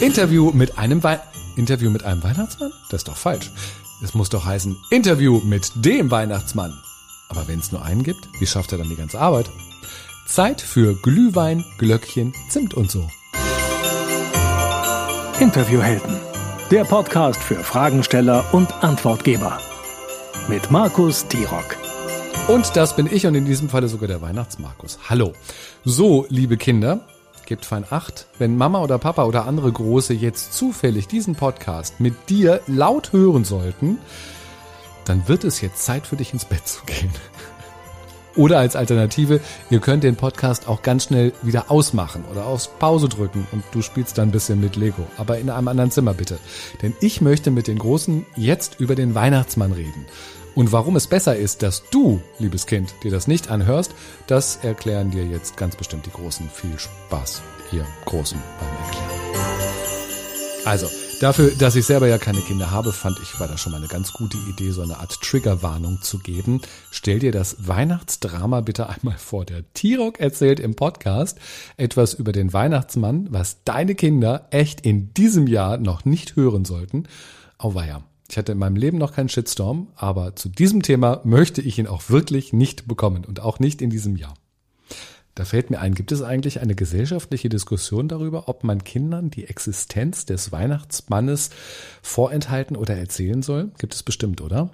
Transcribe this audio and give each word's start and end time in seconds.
Interview 0.00 0.50
mit 0.52 0.78
einem 0.78 1.02
Wei 1.02 1.20
Interview 1.56 1.90
mit 1.90 2.04
einem 2.04 2.22
Weihnachtsmann? 2.22 2.72
Das 2.90 3.00
ist 3.00 3.08
doch 3.08 3.16
falsch. 3.16 3.50
Es 4.02 4.14
muss 4.14 4.30
doch 4.30 4.44
heißen 4.44 4.76
Interview 4.90 5.40
mit 5.44 5.70
dem 5.74 6.10
Weihnachtsmann. 6.10 6.72
Aber 7.28 7.46
wenn 7.46 7.58
es 7.58 7.72
nur 7.72 7.84
einen 7.84 8.02
gibt, 8.02 8.28
wie 8.40 8.46
schafft 8.46 8.72
er 8.72 8.78
dann 8.78 8.88
die 8.88 8.96
ganze 8.96 9.20
Arbeit? 9.20 9.50
Zeit 10.26 10.60
für 10.60 10.94
Glühwein, 10.94 11.64
Glöckchen, 11.78 12.32
Zimt 12.48 12.74
und 12.74 12.90
so. 12.90 13.08
Interviewhelden. 15.40 16.16
Der 16.70 16.84
Podcast 16.84 17.42
für 17.42 17.56
Fragensteller 17.56 18.44
und 18.52 18.72
Antwortgeber. 18.82 19.58
Mit 20.48 20.70
Markus 20.70 21.26
Tirock. 21.28 21.76
Und 22.48 22.76
das 22.76 22.96
bin 22.96 23.08
ich 23.10 23.26
und 23.26 23.34
in 23.34 23.44
diesem 23.44 23.68
Falle 23.68 23.88
sogar 23.88 24.08
der 24.08 24.20
Weihnachtsmarkus. 24.20 24.98
Hallo. 25.08 25.32
So, 25.84 26.26
liebe 26.28 26.56
Kinder, 26.56 27.00
gebt 27.52 27.66
fein 27.66 27.84
wenn 28.38 28.56
Mama 28.56 28.80
oder 28.80 28.96
Papa 28.96 29.24
oder 29.24 29.44
andere 29.46 29.70
Große 29.70 30.14
jetzt 30.14 30.54
zufällig 30.54 31.06
diesen 31.06 31.34
Podcast 31.34 32.00
mit 32.00 32.30
dir 32.30 32.62
laut 32.66 33.12
hören 33.12 33.44
sollten, 33.44 33.98
dann 35.04 35.28
wird 35.28 35.44
es 35.44 35.60
jetzt 35.60 35.84
Zeit 35.84 36.06
für 36.06 36.16
dich 36.16 36.32
ins 36.32 36.46
Bett 36.46 36.66
zu 36.66 36.82
gehen. 36.86 37.10
Oder 38.34 38.58
als 38.60 38.76
Alternative, 38.76 39.40
ihr 39.68 39.80
könnt 39.80 40.04
den 40.04 40.16
Podcast 40.16 40.66
auch 40.66 40.80
ganz 40.80 41.04
schnell 41.04 41.34
wieder 41.42 41.70
ausmachen 41.70 42.24
oder 42.30 42.46
aufs 42.46 42.68
Pause 42.78 43.10
drücken 43.10 43.46
und 43.52 43.62
du 43.72 43.82
spielst 43.82 44.16
dann 44.16 44.30
ein 44.30 44.32
bisschen 44.32 44.58
mit 44.58 44.74
Lego. 44.74 45.06
Aber 45.18 45.36
in 45.38 45.50
einem 45.50 45.68
anderen 45.68 45.90
Zimmer 45.90 46.14
bitte. 46.14 46.38
Denn 46.80 46.94
ich 47.02 47.20
möchte 47.20 47.50
mit 47.50 47.66
den 47.66 47.76
Großen 47.76 48.24
jetzt 48.34 48.80
über 48.80 48.94
den 48.94 49.14
Weihnachtsmann 49.14 49.72
reden. 49.72 50.06
Und 50.54 50.72
warum 50.72 50.96
es 50.96 51.06
besser 51.06 51.36
ist, 51.36 51.62
dass 51.62 51.82
du, 51.90 52.20
liebes 52.38 52.66
Kind, 52.66 52.94
dir 53.02 53.10
das 53.10 53.26
nicht 53.26 53.50
anhörst, 53.50 53.92
das 54.26 54.56
erklären 54.62 55.10
dir 55.10 55.24
jetzt 55.24 55.56
ganz 55.56 55.76
bestimmt 55.76 56.06
die 56.06 56.10
Großen. 56.10 56.48
Viel 56.50 56.78
Spaß, 56.78 57.42
ihr 57.72 57.86
Großen, 58.04 58.38
beim 58.58 58.86
Erklären. 58.86 59.22
Also, 60.64 60.86
dafür, 61.20 61.50
dass 61.58 61.74
ich 61.74 61.86
selber 61.86 62.06
ja 62.06 62.18
keine 62.18 62.40
Kinder 62.40 62.70
habe, 62.70 62.92
fand 62.92 63.18
ich, 63.20 63.40
war 63.40 63.48
das 63.48 63.60
schon 63.60 63.72
mal 63.72 63.78
eine 63.78 63.88
ganz 63.88 64.12
gute 64.12 64.36
Idee, 64.48 64.70
so 64.70 64.82
eine 64.82 64.98
Art 64.98 65.20
Triggerwarnung 65.20 66.00
zu 66.02 66.18
geben. 66.18 66.60
Stell 66.90 67.18
dir 67.18 67.32
das 67.32 67.66
Weihnachtsdrama 67.66 68.60
bitte 68.60 68.88
einmal 68.88 69.18
vor. 69.18 69.44
Der 69.44 69.64
Tirok 69.72 70.20
erzählt 70.20 70.60
im 70.60 70.76
Podcast 70.76 71.38
etwas 71.78 72.14
über 72.14 72.30
den 72.32 72.52
Weihnachtsmann, 72.52 73.26
was 73.30 73.64
deine 73.64 73.94
Kinder 73.94 74.46
echt 74.50 74.82
in 74.82 75.12
diesem 75.14 75.48
Jahr 75.48 75.78
noch 75.78 76.04
nicht 76.04 76.36
hören 76.36 76.64
sollten. 76.64 77.08
Auweia. 77.58 78.04
Ich 78.32 78.38
hatte 78.38 78.52
in 78.52 78.58
meinem 78.58 78.76
Leben 78.76 78.96
noch 78.96 79.12
keinen 79.12 79.28
Shitstorm, 79.28 79.88
aber 79.94 80.34
zu 80.36 80.48
diesem 80.48 80.80
Thema 80.80 81.20
möchte 81.22 81.60
ich 81.60 81.78
ihn 81.78 81.86
auch 81.86 82.08
wirklich 82.08 82.54
nicht 82.54 82.88
bekommen 82.88 83.26
und 83.26 83.40
auch 83.40 83.58
nicht 83.58 83.82
in 83.82 83.90
diesem 83.90 84.16
Jahr. 84.16 84.32
Da 85.34 85.44
fällt 85.44 85.68
mir 85.68 85.80
ein, 85.80 85.94
gibt 85.94 86.12
es 86.12 86.22
eigentlich 86.22 86.62
eine 86.62 86.74
gesellschaftliche 86.74 87.50
Diskussion 87.50 88.08
darüber, 88.08 88.48
ob 88.48 88.64
man 88.64 88.84
Kindern 88.84 89.28
die 89.28 89.44
Existenz 89.44 90.24
des 90.24 90.50
Weihnachtsmannes 90.50 91.50
vorenthalten 92.00 92.74
oder 92.74 92.96
erzählen 92.96 93.42
soll? 93.42 93.70
Gibt 93.76 93.92
es 93.92 94.02
bestimmt, 94.02 94.40
oder? 94.40 94.70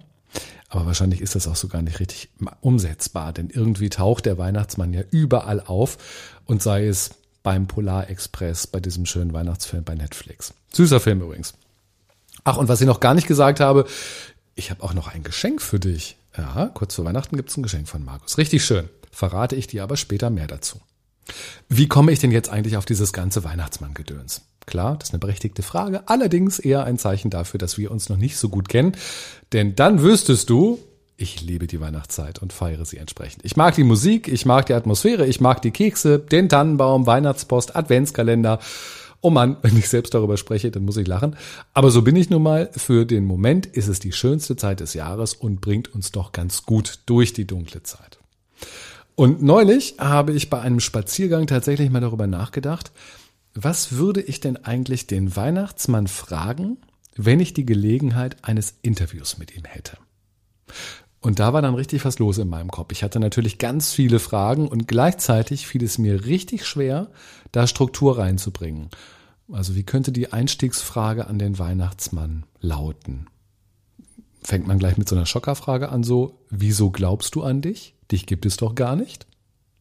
Aber 0.69 0.86
wahrscheinlich 0.86 1.20
ist 1.20 1.34
das 1.34 1.48
auch 1.48 1.56
so 1.56 1.67
gar 1.67 1.83
nicht 1.83 1.98
richtig 1.98 2.29
umsetzbar, 2.61 3.33
denn 3.33 3.51
irgendwie 3.51 3.89
taucht 3.89 4.27
der 4.27 4.39
Weihnachtsmann 4.39 4.92
ja 4.92 5.03
überall 5.11 5.61
auf 5.61 5.98
und 6.45 6.62
sei 6.62 6.86
es 6.86 7.11
beim 7.42 7.67
Polar 7.67 8.09
Express, 8.09 8.69
bei 8.69 8.79
diesem 8.79 9.05
schönen 9.05 9.33
Weihnachtsfilm 9.33 9.83
bei 9.83 9.97
Netflix. 9.97 10.55
Süßer 10.73 11.01
Film 11.01 11.23
übrigens. 11.23 11.55
Ach, 12.49 12.57
und 12.57 12.71
was 12.71 12.81
ich 12.81 12.87
noch 12.87 13.01
gar 13.01 13.13
nicht 13.13 13.27
gesagt 13.27 13.61
habe, 13.61 13.85
ich 14.55 14.71
habe 14.71 14.83
auch 14.83 14.95
noch 14.95 15.07
ein 15.07 15.23
Geschenk 15.23 15.61
für 15.61 15.79
dich. 15.79 16.17
Ja, 16.35 16.71
kurz 16.73 16.95
vor 16.95 17.05
Weihnachten 17.05 17.37
gibt's 17.37 17.59
ein 17.59 17.63
Geschenk 17.63 17.89
von 17.89 18.03
Markus. 18.03 18.39
Richtig 18.39 18.65
schön. 18.65 18.89
Verrate 19.13 19.55
ich 19.55 19.67
dir 19.67 19.83
aber 19.83 19.99
später 19.99 20.31
mehr 20.31 20.47
dazu. 20.47 20.81
Wie 21.69 21.89
komme 21.89 22.11
ich 22.11 22.21
denn 22.21 22.31
jetzt 22.31 22.49
eigentlich 22.49 22.79
auf 22.79 22.87
dieses 22.87 23.13
ganze 23.13 23.45
Weihnachtsmann-Gedöns? 23.45 24.47
Klar, 24.65 24.97
das 24.97 25.11
ist 25.11 25.13
eine 25.13 25.21
berechtigte 25.21 25.63
Frage, 25.63 26.09
allerdings 26.09 26.59
eher 26.59 26.85
ein 26.85 26.97
Zeichen 26.97 27.29
dafür, 27.29 27.59
dass 27.59 27.77
wir 27.77 27.91
uns 27.91 28.09
noch 28.09 28.17
nicht 28.17 28.39
so 28.39 28.49
gut 28.49 28.71
kennen. 28.71 28.97
Denn 29.53 29.77
dann 29.77 30.01
wüsstest 30.01 30.49
du, 30.49 30.79
ich 31.19 31.43
liebe 31.43 31.67
die 31.67 31.83
Weihnachtszeit 31.83 32.39
und 32.39 32.55
feiere 32.55 32.87
sie 32.87 32.97
entsprechend. 32.97 33.45
Ich 33.45 33.57
mag 33.58 33.75
die 33.75 33.85
Musik, 33.85 34.27
ich 34.27 34.47
mag 34.47 34.64
die 34.64 34.75
Atmosphäre, 34.75 35.27
ich 35.27 35.42
mag 35.42 35.61
die 35.61 35.70
Kekse, 35.70 36.19
den 36.19 36.48
Tannenbaum, 36.48 37.05
Weihnachtspost, 37.05 37.77
Adventskalender 37.77 38.58
Oh 39.20 39.30
Mann, 39.30 39.56
wenn 39.62 39.77
ich 39.77 39.89
selbst 39.89 40.14
darüber 40.14 40.36
spreche, 40.36 40.70
dann 40.70 40.84
muss 40.84 40.96
ich 40.96 41.06
lachen. 41.06 41.36
Aber 41.74 41.90
so 41.90 42.02
bin 42.02 42.17
ich 42.17 42.30
nun 42.30 42.42
mal. 42.42 42.70
Für 42.77 43.05
den 43.05 43.24
Moment 43.24 43.67
ist 43.67 43.89
es 43.89 43.98
die 43.98 44.12
schönste 44.12 44.56
Zeit 44.56 44.80
des 44.80 44.95
Jahres 44.95 45.34
und 45.34 45.61
bringt 45.61 45.92
uns 45.95 46.12
doch 46.12 46.33
ganz 46.33 46.62
gut 46.64 47.01
durch 47.06 47.33
die 47.33 47.46
dunkle 47.46 47.83
Zeit. 47.83 48.18
Und 49.17 49.42
neulich 49.42 49.96
habe 49.98 50.33
ich 50.33 50.48
bei 50.48 50.61
einem 50.61 50.78
Spaziergang 50.78 51.48
tatsächlich 51.48 51.90
mal 51.90 52.01
darüber 52.01 52.28
nachgedacht, 52.28 52.92
was 53.55 53.92
würde 53.96 54.20
ich 54.20 54.39
denn 54.39 54.57
eigentlich 54.64 55.08
den 55.08 55.34
Weihnachtsmann 55.34 56.07
fragen, 56.07 56.77
wenn 57.17 57.40
ich 57.40 57.52
die 57.52 57.67
Gelegenheit 57.67 58.36
eines 58.45 58.74
Interviews 58.83 59.36
mit 59.36 59.57
ihm 59.57 59.64
hätte? 59.64 59.98
Und 61.20 61.40
da 61.40 61.52
war 61.52 61.62
dann 61.62 61.74
richtig 61.74 62.05
was 62.05 62.20
los 62.20 62.39
in 62.39 62.48
meinem 62.48 62.70
Kopf. 62.70 62.92
Ich 62.92 63.02
hatte 63.02 63.18
natürlich 63.18 63.58
ganz 63.58 63.92
viele 63.92 64.20
Fragen 64.20 64.68
und 64.68 64.86
gleichzeitig 64.86 65.67
fiel 65.67 65.83
es 65.83 65.98
mir 65.98 66.27
richtig 66.27 66.64
schwer, 66.64 67.11
da 67.53 67.67
Struktur 67.67 68.19
reinzubringen. 68.19 68.89
Also 69.51 69.75
wie 69.75 69.83
könnte 69.83 70.13
die 70.13 70.33
Einstiegsfrage 70.33 71.27
an 71.27 71.39
den 71.39 71.59
Weihnachtsmann 71.59 72.45
lauten? 72.61 73.27
Fängt 74.42 74.67
man 74.67 74.79
gleich 74.79 74.97
mit 74.97 75.09
so 75.09 75.17
einer 75.17 75.27
Schockerfrage 75.27 75.89
an, 75.89 76.03
so, 76.03 76.39
wieso 76.51 76.91
glaubst 76.91 77.35
du 77.35 77.42
an 77.42 77.61
dich? 77.61 77.95
Dich 78.11 78.27
gibt 78.27 78.47
es 78.47 78.57
doch 78.57 78.75
gar 78.75 78.97
nicht. 78.97 79.27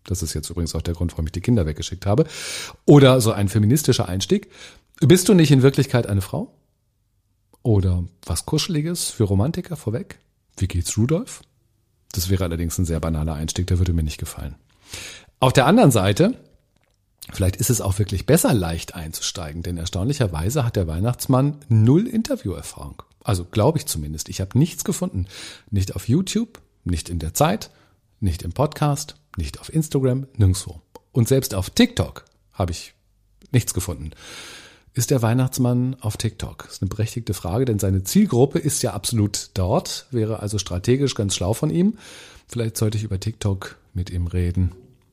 Das 0.06 0.24
ist 0.24 0.34
jetzt 0.34 0.50
übrigens 0.50 0.74
auch 0.74 0.82
der 0.82 0.94
Grund, 0.94 1.12
warum 1.12 1.26
ich 1.26 1.34
die 1.34 1.42
Kinder 1.42 1.66
weggeschickt 1.66 2.06
habe. 2.06 2.26
Oder 2.86 3.22
so 3.22 3.32
ein 3.32 3.50
feministischer 3.50 4.08
Einstieg. 4.08 4.50
Bist 5.00 5.30
du 5.30 5.34
nicht 5.34 5.52
in 5.52 5.62
Wirklichkeit 5.62 6.08
eine 6.08 6.22
Frau? 6.22 6.54
Oder 7.62 8.06
was 8.26 8.46
Kuscheliges 8.46 9.10
für 9.10 9.26
Romantiker 9.26 9.76
vorweg? 9.76 10.20
Wie 10.56 10.68
geht's 10.68 10.98
Rudolf? 10.98 11.42
Das 12.14 12.30
wäre 12.30 12.46
allerdings 12.46 12.78
ein 12.78 12.86
sehr 12.86 13.02
banaler 13.02 13.34
Einstieg, 13.34 13.68
der 13.68 13.80
würde 13.80 13.94
mir 13.94 14.04
nicht 14.04 14.18
gefallen. 14.18 14.56
Auf 15.40 15.54
der 15.54 15.68
anderen 15.68 15.92
Seite, 15.92 16.34
vielleicht 17.32 17.58
ist 17.58 17.70
es 17.70 17.82
auch 17.82 18.00
wirklich 18.00 18.26
besser, 18.26 18.54
leicht 18.54 18.96
einzusteigen, 18.96 19.64
denn 19.64 19.78
erstaunlicherweise 19.78 20.64
hat 20.64 20.76
der 20.76 20.88
Weihnachtsmann 20.88 21.58
null 21.70 22.08
Interviewerfahrung. 22.08 23.04
Also 23.24 23.46
glaube 23.46 23.78
ich 23.78 23.86
zumindest. 23.86 24.30
Ich 24.30 24.40
habe 24.40 24.58
nichts 24.58 24.84
gefunden. 24.84 25.28
Nicht 25.70 25.96
auf 25.96 26.08
YouTube, 26.08 26.62
nicht 26.86 27.10
in 27.10 27.20
der 27.20 27.34
Zeit, 27.34 27.72
nicht 28.20 28.42
im 28.44 28.54
Podcast, 28.54 29.16
nicht 29.36 29.60
auf 29.60 29.74
Instagram, 29.74 30.28
nirgendwo. 30.38 30.82
Und 31.12 31.28
selbst 31.28 31.54
auf 31.54 31.70
TikTok 31.70 32.26
habe 32.54 32.72
ich 32.72 32.94
nichts 33.52 33.74
gefunden. 33.74 34.12
Ist 34.94 35.12
der 35.12 35.22
Weihnachtsmann 35.22 35.96
auf 36.00 36.18
TikTok? 36.18 36.64
Das 36.64 36.74
ist 36.74 36.82
eine 36.82 36.90
berechtigte 36.90 37.36
Frage, 37.36 37.66
denn 37.66 37.78
seine 37.78 38.04
Zielgruppe 38.04 38.58
ist 38.58 38.82
ja 38.82 38.94
absolut 38.94 39.52
dort, 39.54 40.08
wäre 40.10 40.40
also 40.40 40.58
strategisch 40.58 41.14
ganz 41.14 41.36
schlau 41.36 41.54
von 41.54 41.70
ihm. 41.70 41.98
Vielleicht 42.48 42.78
sollte 42.78 42.98
ich 42.98 43.04
über 43.04 43.20
TikTok 43.20 43.78
mit 43.94 44.10
ihm 44.10 44.26
reden, 44.26 44.72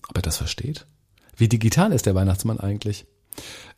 ob 0.09 0.17
er 0.17 0.23
das 0.23 0.39
versteht. 0.39 0.87
Wie 1.37 1.49
digital 1.49 1.93
ist 1.93 2.07
der 2.07 2.15
Weihnachtsmann 2.15 2.61
eigentlich? 2.61 3.07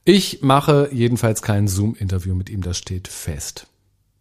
Ich 0.04 0.42
mache 0.42 0.88
jedenfalls 0.92 1.42
kein 1.42 1.68
Zoom-Interview 1.68 2.34
mit 2.34 2.50
ihm, 2.50 2.62
das 2.62 2.78
steht 2.78 3.08
fest. 3.08 3.66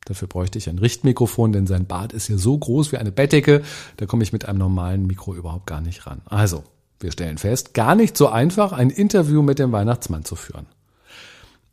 Dafür 0.05 0.27
bräuchte 0.27 0.57
ich 0.57 0.69
ein 0.69 0.79
Richtmikrofon, 0.79 1.51
denn 1.51 1.67
sein 1.67 1.87
Bart 1.87 2.13
ist 2.13 2.27
ja 2.27 2.37
so 2.37 2.57
groß 2.57 2.91
wie 2.91 2.97
eine 2.97 3.11
Bettdecke, 3.11 3.63
da 3.97 4.05
komme 4.05 4.23
ich 4.23 4.33
mit 4.33 4.45
einem 4.45 4.59
normalen 4.59 5.07
Mikro 5.07 5.33
überhaupt 5.33 5.65
gar 5.65 5.81
nicht 5.81 6.05
ran. 6.05 6.21
Also, 6.25 6.63
wir 6.99 7.11
stellen 7.11 7.37
fest, 7.37 7.73
gar 7.73 7.95
nicht 7.95 8.15
so 8.15 8.29
einfach, 8.29 8.71
ein 8.71 8.89
Interview 8.89 9.41
mit 9.41 9.59
dem 9.59 9.71
Weihnachtsmann 9.71 10.23
zu 10.23 10.35
führen. 10.35 10.67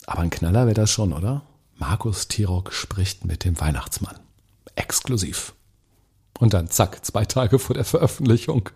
Aber 0.07 0.21
ein 0.21 0.31
Knaller 0.31 0.67
wäre 0.67 0.75
das 0.75 0.91
schon, 0.91 1.13
oder? 1.13 1.43
Markus 1.79 2.29
Tirock 2.29 2.73
spricht 2.73 3.25
mit 3.25 3.45
dem 3.45 3.61
Weihnachtsmann. 3.61 4.17
Exklusiv. 4.75 5.55
Und 6.43 6.55
dann 6.55 6.69
zack, 6.69 7.05
zwei 7.05 7.25
Tage 7.25 7.61
vor 7.61 7.75
der 7.75 7.85
Veröffentlichung. 7.85 8.69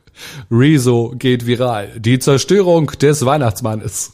Rezo 0.53 1.13
geht 1.19 1.47
viral. 1.47 1.99
Die 1.99 2.21
Zerstörung 2.21 2.93
des 3.01 3.27
Weihnachtsmannes. 3.27 4.13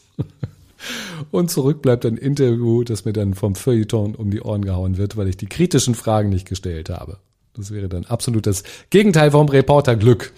Und 1.30 1.50
zurück 1.50 1.82
bleibt 1.82 2.06
ein 2.06 2.16
Interview, 2.16 2.82
das 2.82 3.04
mir 3.04 3.12
dann 3.12 3.34
vom 3.34 3.54
Feuilleton 3.54 4.14
um 4.14 4.31
die 4.31 4.40
Ohren 4.40 4.64
gehauen 4.64 4.96
wird, 4.96 5.19
weil 5.19 5.28
ich 5.28 5.37
die 5.37 5.49
kritischen 5.49 5.94
Fragen 5.94 6.31
nicht 6.31 6.49
gestellt 6.49 6.88
habe. 6.88 7.19
Das 7.52 7.70
wäre 7.70 7.90
dann 7.90 8.06
absolut 8.06 8.46
das 8.46 8.62
Gegenteil 8.88 9.32
vom 9.32 9.50
Reporterglück. 9.50 10.32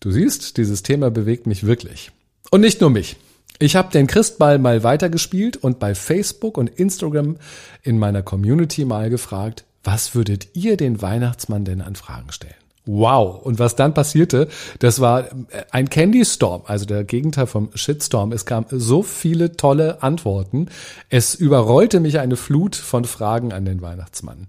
Du 0.00 0.10
siehst, 0.10 0.56
dieses 0.56 0.82
Thema 0.82 1.12
bewegt 1.12 1.46
mich 1.46 1.64
wirklich. 1.64 2.10
Und 2.50 2.62
nicht 2.62 2.80
nur 2.80 2.90
mich. 2.90 3.14
Ich 3.60 3.76
habe 3.76 3.92
den 3.92 4.08
Christball 4.08 4.58
mal 4.58 4.82
weitergespielt 4.82 5.58
und 5.58 5.78
bei 5.78 5.94
Facebook 5.94 6.58
und 6.58 6.70
Instagram 6.70 7.36
in 7.84 8.00
meiner 8.00 8.22
Community 8.24 8.84
mal 8.84 9.10
gefragt, 9.10 9.64
was 9.84 10.14
würdet 10.14 10.48
ihr 10.54 10.76
den 10.76 11.02
Weihnachtsmann 11.02 11.64
denn 11.64 11.80
an 11.80 11.96
Fragen 11.96 12.32
stellen? 12.32 12.54
Wow. 12.84 13.40
Und 13.42 13.58
was 13.60 13.76
dann 13.76 13.94
passierte, 13.94 14.48
das 14.80 15.00
war 15.00 15.26
äh, 15.26 15.64
ein 15.70 15.88
Candy 15.88 16.24
Storm, 16.24 16.62
also 16.66 16.84
der 16.84 17.04
Gegenteil 17.04 17.46
vom 17.46 17.70
Shitstorm. 17.74 18.32
Es 18.32 18.44
kam 18.44 18.66
so 18.70 19.02
viele 19.02 19.56
tolle 19.56 20.02
Antworten. 20.02 20.66
Es 21.08 21.34
überrollte 21.34 22.00
mich 22.00 22.18
eine 22.18 22.36
Flut 22.36 22.74
von 22.74 23.04
Fragen 23.04 23.52
an 23.52 23.64
den 23.64 23.82
Weihnachtsmann. 23.82 24.48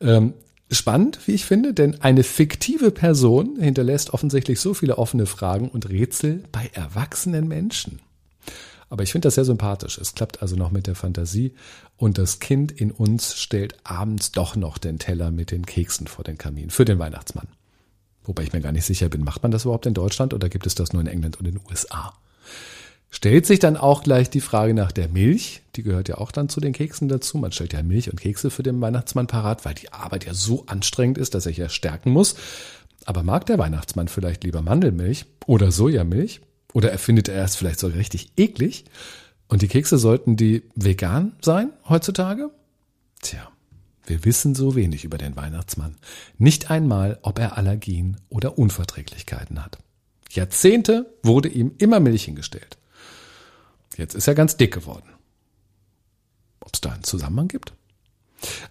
Ähm, 0.00 0.34
spannend, 0.70 1.20
wie 1.26 1.32
ich 1.32 1.44
finde, 1.44 1.72
denn 1.72 2.02
eine 2.02 2.24
fiktive 2.24 2.90
Person 2.90 3.56
hinterlässt 3.60 4.12
offensichtlich 4.12 4.60
so 4.60 4.74
viele 4.74 4.98
offene 4.98 5.26
Fragen 5.26 5.68
und 5.68 5.88
Rätsel 5.88 6.42
bei 6.50 6.70
erwachsenen 6.72 7.46
Menschen. 7.46 8.00
Aber 8.90 9.02
ich 9.02 9.12
finde 9.12 9.26
das 9.26 9.34
sehr 9.34 9.44
sympathisch. 9.44 9.98
Es 9.98 10.14
klappt 10.14 10.40
also 10.40 10.56
noch 10.56 10.70
mit 10.70 10.86
der 10.86 10.94
Fantasie 10.94 11.52
und 11.96 12.16
das 12.18 12.40
Kind 12.40 12.72
in 12.72 12.90
uns 12.90 13.34
stellt 13.38 13.76
abends 13.84 14.32
doch 14.32 14.56
noch 14.56 14.78
den 14.78 14.98
Teller 14.98 15.30
mit 15.30 15.50
den 15.50 15.66
Keksen 15.66 16.06
vor 16.06 16.24
den 16.24 16.38
Kamin 16.38 16.70
für 16.70 16.84
den 16.84 16.98
Weihnachtsmann. 16.98 17.48
Wobei 18.24 18.42
ich 18.42 18.52
mir 18.52 18.60
gar 18.60 18.72
nicht 18.72 18.84
sicher 18.84 19.08
bin, 19.08 19.24
macht 19.24 19.42
man 19.42 19.52
das 19.52 19.64
überhaupt 19.64 19.86
in 19.86 19.94
Deutschland 19.94 20.34
oder 20.34 20.48
gibt 20.48 20.66
es 20.66 20.74
das 20.74 20.92
nur 20.92 21.02
in 21.02 21.08
England 21.08 21.38
und 21.38 21.46
in 21.46 21.54
den 21.54 21.62
USA? 21.68 22.14
Stellt 23.10 23.46
sich 23.46 23.58
dann 23.58 23.78
auch 23.78 24.02
gleich 24.02 24.28
die 24.28 24.42
Frage 24.42 24.74
nach 24.74 24.92
der 24.92 25.08
Milch. 25.08 25.62
Die 25.76 25.82
gehört 25.82 26.08
ja 26.08 26.18
auch 26.18 26.30
dann 26.30 26.50
zu 26.50 26.60
den 26.60 26.74
Keksen 26.74 27.08
dazu. 27.08 27.38
Man 27.38 27.52
stellt 27.52 27.72
ja 27.72 27.82
Milch 27.82 28.10
und 28.10 28.20
Kekse 28.20 28.50
für 28.50 28.62
den 28.62 28.80
Weihnachtsmann 28.82 29.26
parat, 29.26 29.64
weil 29.64 29.74
die 29.74 29.92
Arbeit 29.92 30.26
ja 30.26 30.34
so 30.34 30.64
anstrengend 30.66 31.16
ist, 31.16 31.34
dass 31.34 31.46
er 31.46 31.52
ja 31.52 31.70
stärken 31.70 32.10
muss. 32.10 32.36
Aber 33.06 33.22
mag 33.22 33.46
der 33.46 33.58
Weihnachtsmann 33.58 34.08
vielleicht 34.08 34.44
lieber 34.44 34.60
Mandelmilch 34.60 35.24
oder 35.46 35.72
Sojamilch? 35.72 36.42
Oder 36.78 36.92
erfindet 36.92 37.28
er 37.28 37.42
es 37.42 37.56
vielleicht 37.56 37.80
so 37.80 37.88
richtig 37.88 38.30
eklig? 38.36 38.84
Und 39.48 39.62
die 39.62 39.66
Kekse 39.66 39.98
sollten 39.98 40.36
die 40.36 40.62
vegan 40.76 41.32
sein 41.40 41.72
heutzutage? 41.88 42.52
Tja, 43.20 43.50
wir 44.06 44.24
wissen 44.24 44.54
so 44.54 44.76
wenig 44.76 45.02
über 45.02 45.18
den 45.18 45.34
Weihnachtsmann. 45.34 45.96
Nicht 46.36 46.70
einmal, 46.70 47.18
ob 47.22 47.40
er 47.40 47.58
Allergien 47.58 48.18
oder 48.28 48.58
Unverträglichkeiten 48.58 49.64
hat. 49.64 49.78
Jahrzehnte 50.30 51.12
wurde 51.24 51.48
ihm 51.48 51.72
immer 51.78 51.98
Milch 51.98 52.26
hingestellt. 52.26 52.78
Jetzt 53.96 54.14
ist 54.14 54.28
er 54.28 54.36
ganz 54.36 54.56
dick 54.56 54.72
geworden. 54.72 55.10
Ob 56.60 56.72
es 56.74 56.80
da 56.80 56.92
einen 56.92 57.02
Zusammenhang 57.02 57.48
gibt? 57.48 57.72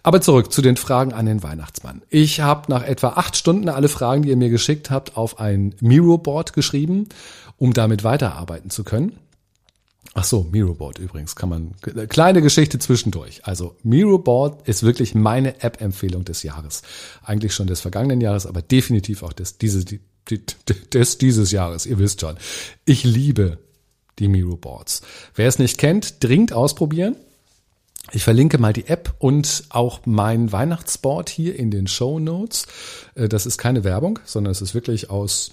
Aber 0.02 0.20
zurück 0.20 0.52
zu 0.52 0.62
den 0.62 0.76
Fragen 0.76 1.12
an 1.12 1.26
den 1.26 1.42
Weihnachtsmann. 1.42 2.02
Ich 2.08 2.40
habe 2.40 2.70
nach 2.70 2.84
etwa 2.84 3.08
acht 3.10 3.36
Stunden 3.36 3.68
alle 3.68 3.88
Fragen, 3.88 4.22
die 4.22 4.30
ihr 4.30 4.36
mir 4.36 4.50
geschickt 4.50 4.90
habt, 4.90 5.16
auf 5.16 5.38
ein 5.40 5.74
Miro-Board 5.80 6.52
geschrieben, 6.52 7.08
um 7.56 7.74
damit 7.74 8.04
weiterarbeiten 8.04 8.70
zu 8.70 8.84
können. 8.84 9.18
Ach 10.14 10.24
so, 10.24 10.46
Miroboard 10.50 10.98
übrigens 10.98 11.36
kann 11.36 11.48
man 11.48 11.74
kleine 12.08 12.42
Geschichte 12.42 12.78
zwischendurch. 12.78 13.44
Also 13.44 13.76
Miroboard 13.82 14.66
ist 14.66 14.82
wirklich 14.82 15.14
meine 15.14 15.62
App-Empfehlung 15.62 16.24
des 16.24 16.42
Jahres. 16.42 16.82
Eigentlich 17.22 17.54
schon 17.54 17.66
des 17.66 17.80
vergangenen 17.80 18.20
Jahres, 18.20 18.46
aber 18.46 18.62
definitiv 18.62 19.22
auch 19.22 19.32
des 19.32 19.58
dieses 19.58 19.84
des 20.92 21.18
dieses 21.18 21.52
Jahres. 21.52 21.86
Ihr 21.86 21.98
wisst 21.98 22.20
schon, 22.20 22.36
ich 22.84 23.04
liebe 23.04 23.58
die 24.18 24.28
Miro 24.28 24.56
Boards. 24.56 25.02
Wer 25.34 25.46
es 25.46 25.58
nicht 25.58 25.78
kennt, 25.78 26.22
dringend 26.24 26.52
ausprobieren. 26.52 27.16
Ich 28.12 28.24
verlinke 28.24 28.58
mal 28.58 28.72
die 28.72 28.86
App 28.86 29.14
und 29.18 29.64
auch 29.68 30.00
mein 30.06 30.50
Weihnachtsboard 30.50 31.28
hier 31.28 31.58
in 31.58 31.70
den 31.70 31.86
Show 31.86 32.18
Notes. 32.18 32.66
Äh, 33.14 33.28
das 33.28 33.46
ist 33.46 33.58
keine 33.58 33.84
Werbung, 33.84 34.18
sondern 34.24 34.52
es 34.52 34.62
ist 34.62 34.74
wirklich 34.74 35.10
aus 35.10 35.52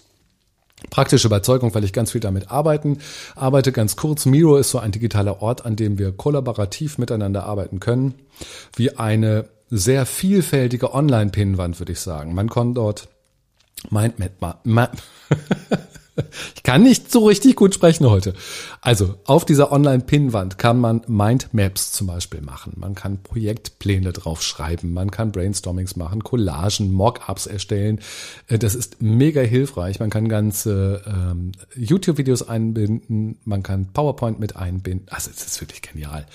praktischer 0.89 1.27
Überzeugung, 1.27 1.73
weil 1.73 1.83
ich 1.83 1.93
ganz 1.93 2.11
viel 2.11 2.21
damit 2.21 2.51
arbeiten, 2.51 2.99
arbeite. 3.35 3.71
Ganz 3.71 3.95
kurz, 3.95 4.25
Miro 4.25 4.57
ist 4.57 4.71
so 4.71 4.79
ein 4.79 4.91
digitaler 4.91 5.41
Ort, 5.41 5.65
an 5.65 5.75
dem 5.75 5.97
wir 5.97 6.11
kollaborativ 6.11 6.97
miteinander 6.97 7.45
arbeiten 7.45 7.79
können, 7.79 8.15
wie 8.75 8.97
eine 8.97 9.45
sehr 9.69 10.05
vielfältige 10.05 10.93
Online-Pinnwand, 10.93 11.79
würde 11.79 11.93
ich 11.93 11.99
sagen. 11.99 12.33
Man 12.33 12.49
kann 12.49 12.73
dort 12.73 13.07
Mindmap, 13.89 14.59
Ich 16.55 16.63
kann 16.63 16.83
nicht 16.83 17.11
so 17.11 17.25
richtig 17.25 17.55
gut 17.55 17.73
sprechen 17.73 18.09
heute. 18.09 18.33
Also 18.81 19.15
auf 19.25 19.45
dieser 19.45 19.71
Online-Pinnwand 19.71 20.57
kann 20.57 20.79
man 20.79 21.01
Mindmaps 21.07 21.91
zum 21.91 22.07
Beispiel 22.07 22.41
machen. 22.41 22.73
Man 22.77 22.95
kann 22.95 23.21
Projektpläne 23.21 24.13
drauf 24.13 24.41
schreiben. 24.41 24.93
Man 24.93 25.11
kann 25.11 25.31
Brainstormings 25.31 25.95
machen, 25.95 26.23
Collagen, 26.23 26.91
Mockups 26.91 27.47
erstellen. 27.47 27.99
Äh, 28.47 28.59
das 28.59 28.75
ist 28.75 29.01
mega 29.01 29.41
hilfreich. 29.41 29.99
Man 29.99 30.09
kann 30.09 30.29
ganze 30.29 31.01
ähm, 31.05 31.51
YouTube-Videos 31.75 32.47
einbinden. 32.47 33.37
Man 33.43 33.63
kann 33.63 33.87
PowerPoint 33.91 34.39
mit 34.39 34.55
einbinden. 34.55 35.07
Also 35.09 35.31
es 35.31 35.45
ist 35.45 35.61
wirklich 35.61 35.81
genial. 35.81 36.25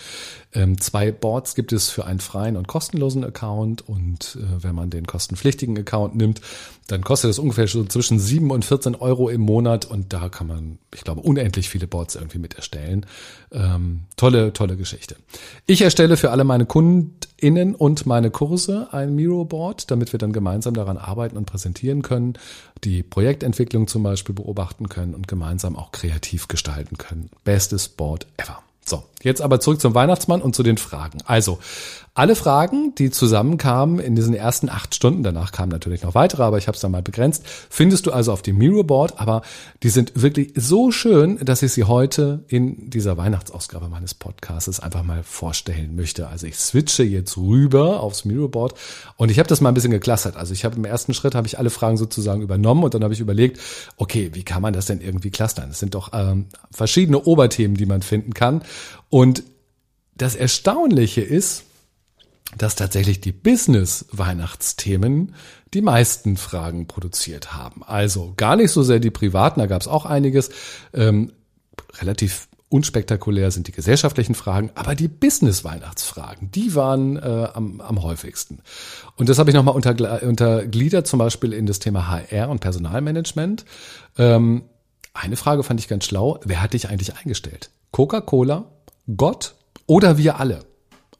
Ähm, 0.52 0.80
zwei 0.80 1.12
Boards 1.12 1.54
gibt 1.54 1.72
es 1.72 1.90
für 1.90 2.04
einen 2.04 2.20
freien 2.20 2.56
und 2.56 2.68
kostenlosen 2.68 3.24
Account. 3.24 3.88
Und 3.88 4.36
äh, 4.40 4.62
wenn 4.62 4.74
man 4.74 4.90
den 4.90 5.06
kostenpflichtigen 5.06 5.78
Account 5.78 6.16
nimmt, 6.16 6.40
dann 6.88 7.02
kostet 7.02 7.30
es 7.30 7.38
ungefähr 7.38 7.68
so 7.68 7.84
zwischen 7.84 8.18
7 8.18 8.50
und 8.50 8.64
14 8.64 8.96
Euro 8.96 9.28
im 9.28 9.42
Monat 9.42 9.69
und 9.84 10.12
da 10.12 10.28
kann 10.28 10.46
man, 10.46 10.78
ich 10.94 11.02
glaube, 11.02 11.20
unendlich 11.20 11.68
viele 11.68 11.86
Boards 11.86 12.14
irgendwie 12.14 12.38
mit 12.38 12.54
erstellen. 12.54 13.06
Ähm, 13.52 14.04
tolle, 14.16 14.52
tolle 14.52 14.76
Geschichte. 14.76 15.16
Ich 15.66 15.82
erstelle 15.82 16.16
für 16.16 16.30
alle 16.30 16.44
meine 16.44 16.66
KundInnen 16.66 17.74
und 17.74 18.06
meine 18.06 18.30
Kurse 18.30 18.88
ein 18.92 19.14
Miro-Board, 19.14 19.90
damit 19.90 20.12
wir 20.12 20.18
dann 20.18 20.32
gemeinsam 20.32 20.74
daran 20.74 20.98
arbeiten 20.98 21.36
und 21.36 21.46
präsentieren 21.46 22.02
können, 22.02 22.34
die 22.84 23.02
Projektentwicklung 23.02 23.86
zum 23.86 24.02
Beispiel 24.02 24.34
beobachten 24.34 24.88
können 24.88 25.14
und 25.14 25.28
gemeinsam 25.28 25.76
auch 25.76 25.92
kreativ 25.92 26.48
gestalten 26.48 26.98
können. 26.98 27.30
Bestes 27.44 27.88
Board 27.88 28.26
ever. 28.36 28.58
So, 28.84 29.04
jetzt 29.22 29.42
aber 29.42 29.60
zurück 29.60 29.80
zum 29.80 29.94
Weihnachtsmann 29.94 30.42
und 30.42 30.54
zu 30.54 30.62
den 30.62 30.78
Fragen. 30.78 31.18
Also, 31.24 31.58
alle 32.12 32.34
Fragen, 32.34 32.92
die 32.96 33.10
zusammenkamen 33.10 34.00
in 34.00 34.16
diesen 34.16 34.34
ersten 34.34 34.68
acht 34.68 34.96
Stunden, 34.96 35.22
danach 35.22 35.52
kamen 35.52 35.70
natürlich 35.70 36.02
noch 36.02 36.16
weitere, 36.16 36.42
aber 36.42 36.58
ich 36.58 36.66
habe 36.66 36.74
es 36.74 36.80
dann 36.80 36.90
mal 36.90 37.02
begrenzt, 37.02 37.44
findest 37.70 38.04
du 38.04 38.12
also 38.12 38.32
auf 38.32 38.42
dem 38.42 38.58
Miroboard, 38.58 39.20
aber 39.20 39.42
die 39.84 39.90
sind 39.90 40.20
wirklich 40.20 40.52
so 40.56 40.90
schön, 40.90 41.38
dass 41.42 41.62
ich 41.62 41.72
sie 41.72 41.84
heute 41.84 42.44
in 42.48 42.90
dieser 42.90 43.16
Weihnachtsausgabe 43.16 43.88
meines 43.88 44.14
Podcasts 44.14 44.80
einfach 44.80 45.04
mal 45.04 45.22
vorstellen 45.22 45.94
möchte. 45.94 46.26
Also 46.26 46.48
ich 46.48 46.56
switche 46.56 47.04
jetzt 47.04 47.36
rüber 47.36 48.00
aufs 48.00 48.24
Miroboard 48.24 48.74
und 49.16 49.30
ich 49.30 49.38
habe 49.38 49.48
das 49.48 49.60
mal 49.60 49.68
ein 49.68 49.74
bisschen 49.74 49.92
geklustert. 49.92 50.36
Also 50.36 50.52
ich 50.52 50.64
habe 50.64 50.76
im 50.76 50.84
ersten 50.84 51.14
Schritt 51.14 51.36
habe 51.36 51.46
ich 51.46 51.58
alle 51.58 51.70
Fragen 51.70 51.96
sozusagen 51.96 52.42
übernommen 52.42 52.82
und 52.82 52.92
dann 52.92 53.04
habe 53.04 53.14
ich 53.14 53.20
überlegt, 53.20 53.60
okay, 53.96 54.30
wie 54.34 54.42
kann 54.42 54.62
man 54.62 54.72
das 54.72 54.86
denn 54.86 55.00
irgendwie 55.00 55.30
clustern? 55.30 55.70
Es 55.70 55.78
sind 55.78 55.94
doch 55.94 56.10
ähm, 56.12 56.46
verschiedene 56.72 57.20
Oberthemen, 57.22 57.76
die 57.76 57.86
man 57.86 58.02
finden 58.02 58.34
kann 58.34 58.62
und 59.10 59.42
das 60.14 60.34
Erstaunliche 60.34 61.20
ist, 61.20 61.64
dass 62.56 62.74
tatsächlich 62.74 63.20
die 63.20 63.32
Business-Weihnachtsthemen 63.32 65.34
die 65.72 65.82
meisten 65.82 66.36
Fragen 66.36 66.86
produziert 66.86 67.54
haben. 67.54 67.82
Also 67.84 68.32
gar 68.36 68.56
nicht 68.56 68.72
so 68.72 68.82
sehr 68.82 68.98
die 68.98 69.10
privaten, 69.10 69.60
da 69.60 69.66
gab 69.66 69.82
es 69.82 69.88
auch 69.88 70.04
einiges. 70.04 70.50
Ähm, 70.92 71.32
relativ 72.00 72.48
unspektakulär 72.68 73.50
sind 73.50 73.66
die 73.66 73.72
gesellschaftlichen 73.72 74.34
Fragen, 74.34 74.70
aber 74.74 74.94
die 74.94 75.08
Business-Weihnachtsfragen, 75.08 76.50
die 76.52 76.74
waren 76.74 77.16
äh, 77.16 77.48
am, 77.52 77.80
am 77.80 78.02
häufigsten. 78.02 78.60
Und 79.16 79.28
das 79.28 79.38
habe 79.38 79.50
ich 79.50 79.56
nochmal 79.56 79.74
unter, 79.74 80.22
untergliedert, 80.22 81.06
zum 81.06 81.18
Beispiel 81.18 81.52
in 81.52 81.66
das 81.66 81.80
Thema 81.80 82.08
HR 82.08 82.48
und 82.48 82.60
Personalmanagement. 82.60 83.64
Ähm, 84.18 84.64
eine 85.14 85.36
Frage 85.36 85.64
fand 85.64 85.80
ich 85.80 85.88
ganz 85.88 86.04
schlau. 86.04 86.38
Wer 86.44 86.62
hat 86.62 86.72
dich 86.72 86.88
eigentlich 86.88 87.16
eingestellt? 87.16 87.70
Coca-Cola, 87.90 88.66
Gott 89.16 89.54
oder 89.86 90.18
wir 90.18 90.38
alle? 90.38 90.64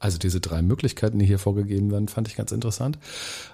Also 0.01 0.17
diese 0.17 0.39
drei 0.39 0.63
Möglichkeiten, 0.63 1.19
die 1.19 1.27
hier 1.27 1.37
vorgegeben 1.37 1.91
werden, 1.91 2.07
fand 2.07 2.27
ich 2.27 2.35
ganz 2.35 2.51
interessant. 2.51 2.97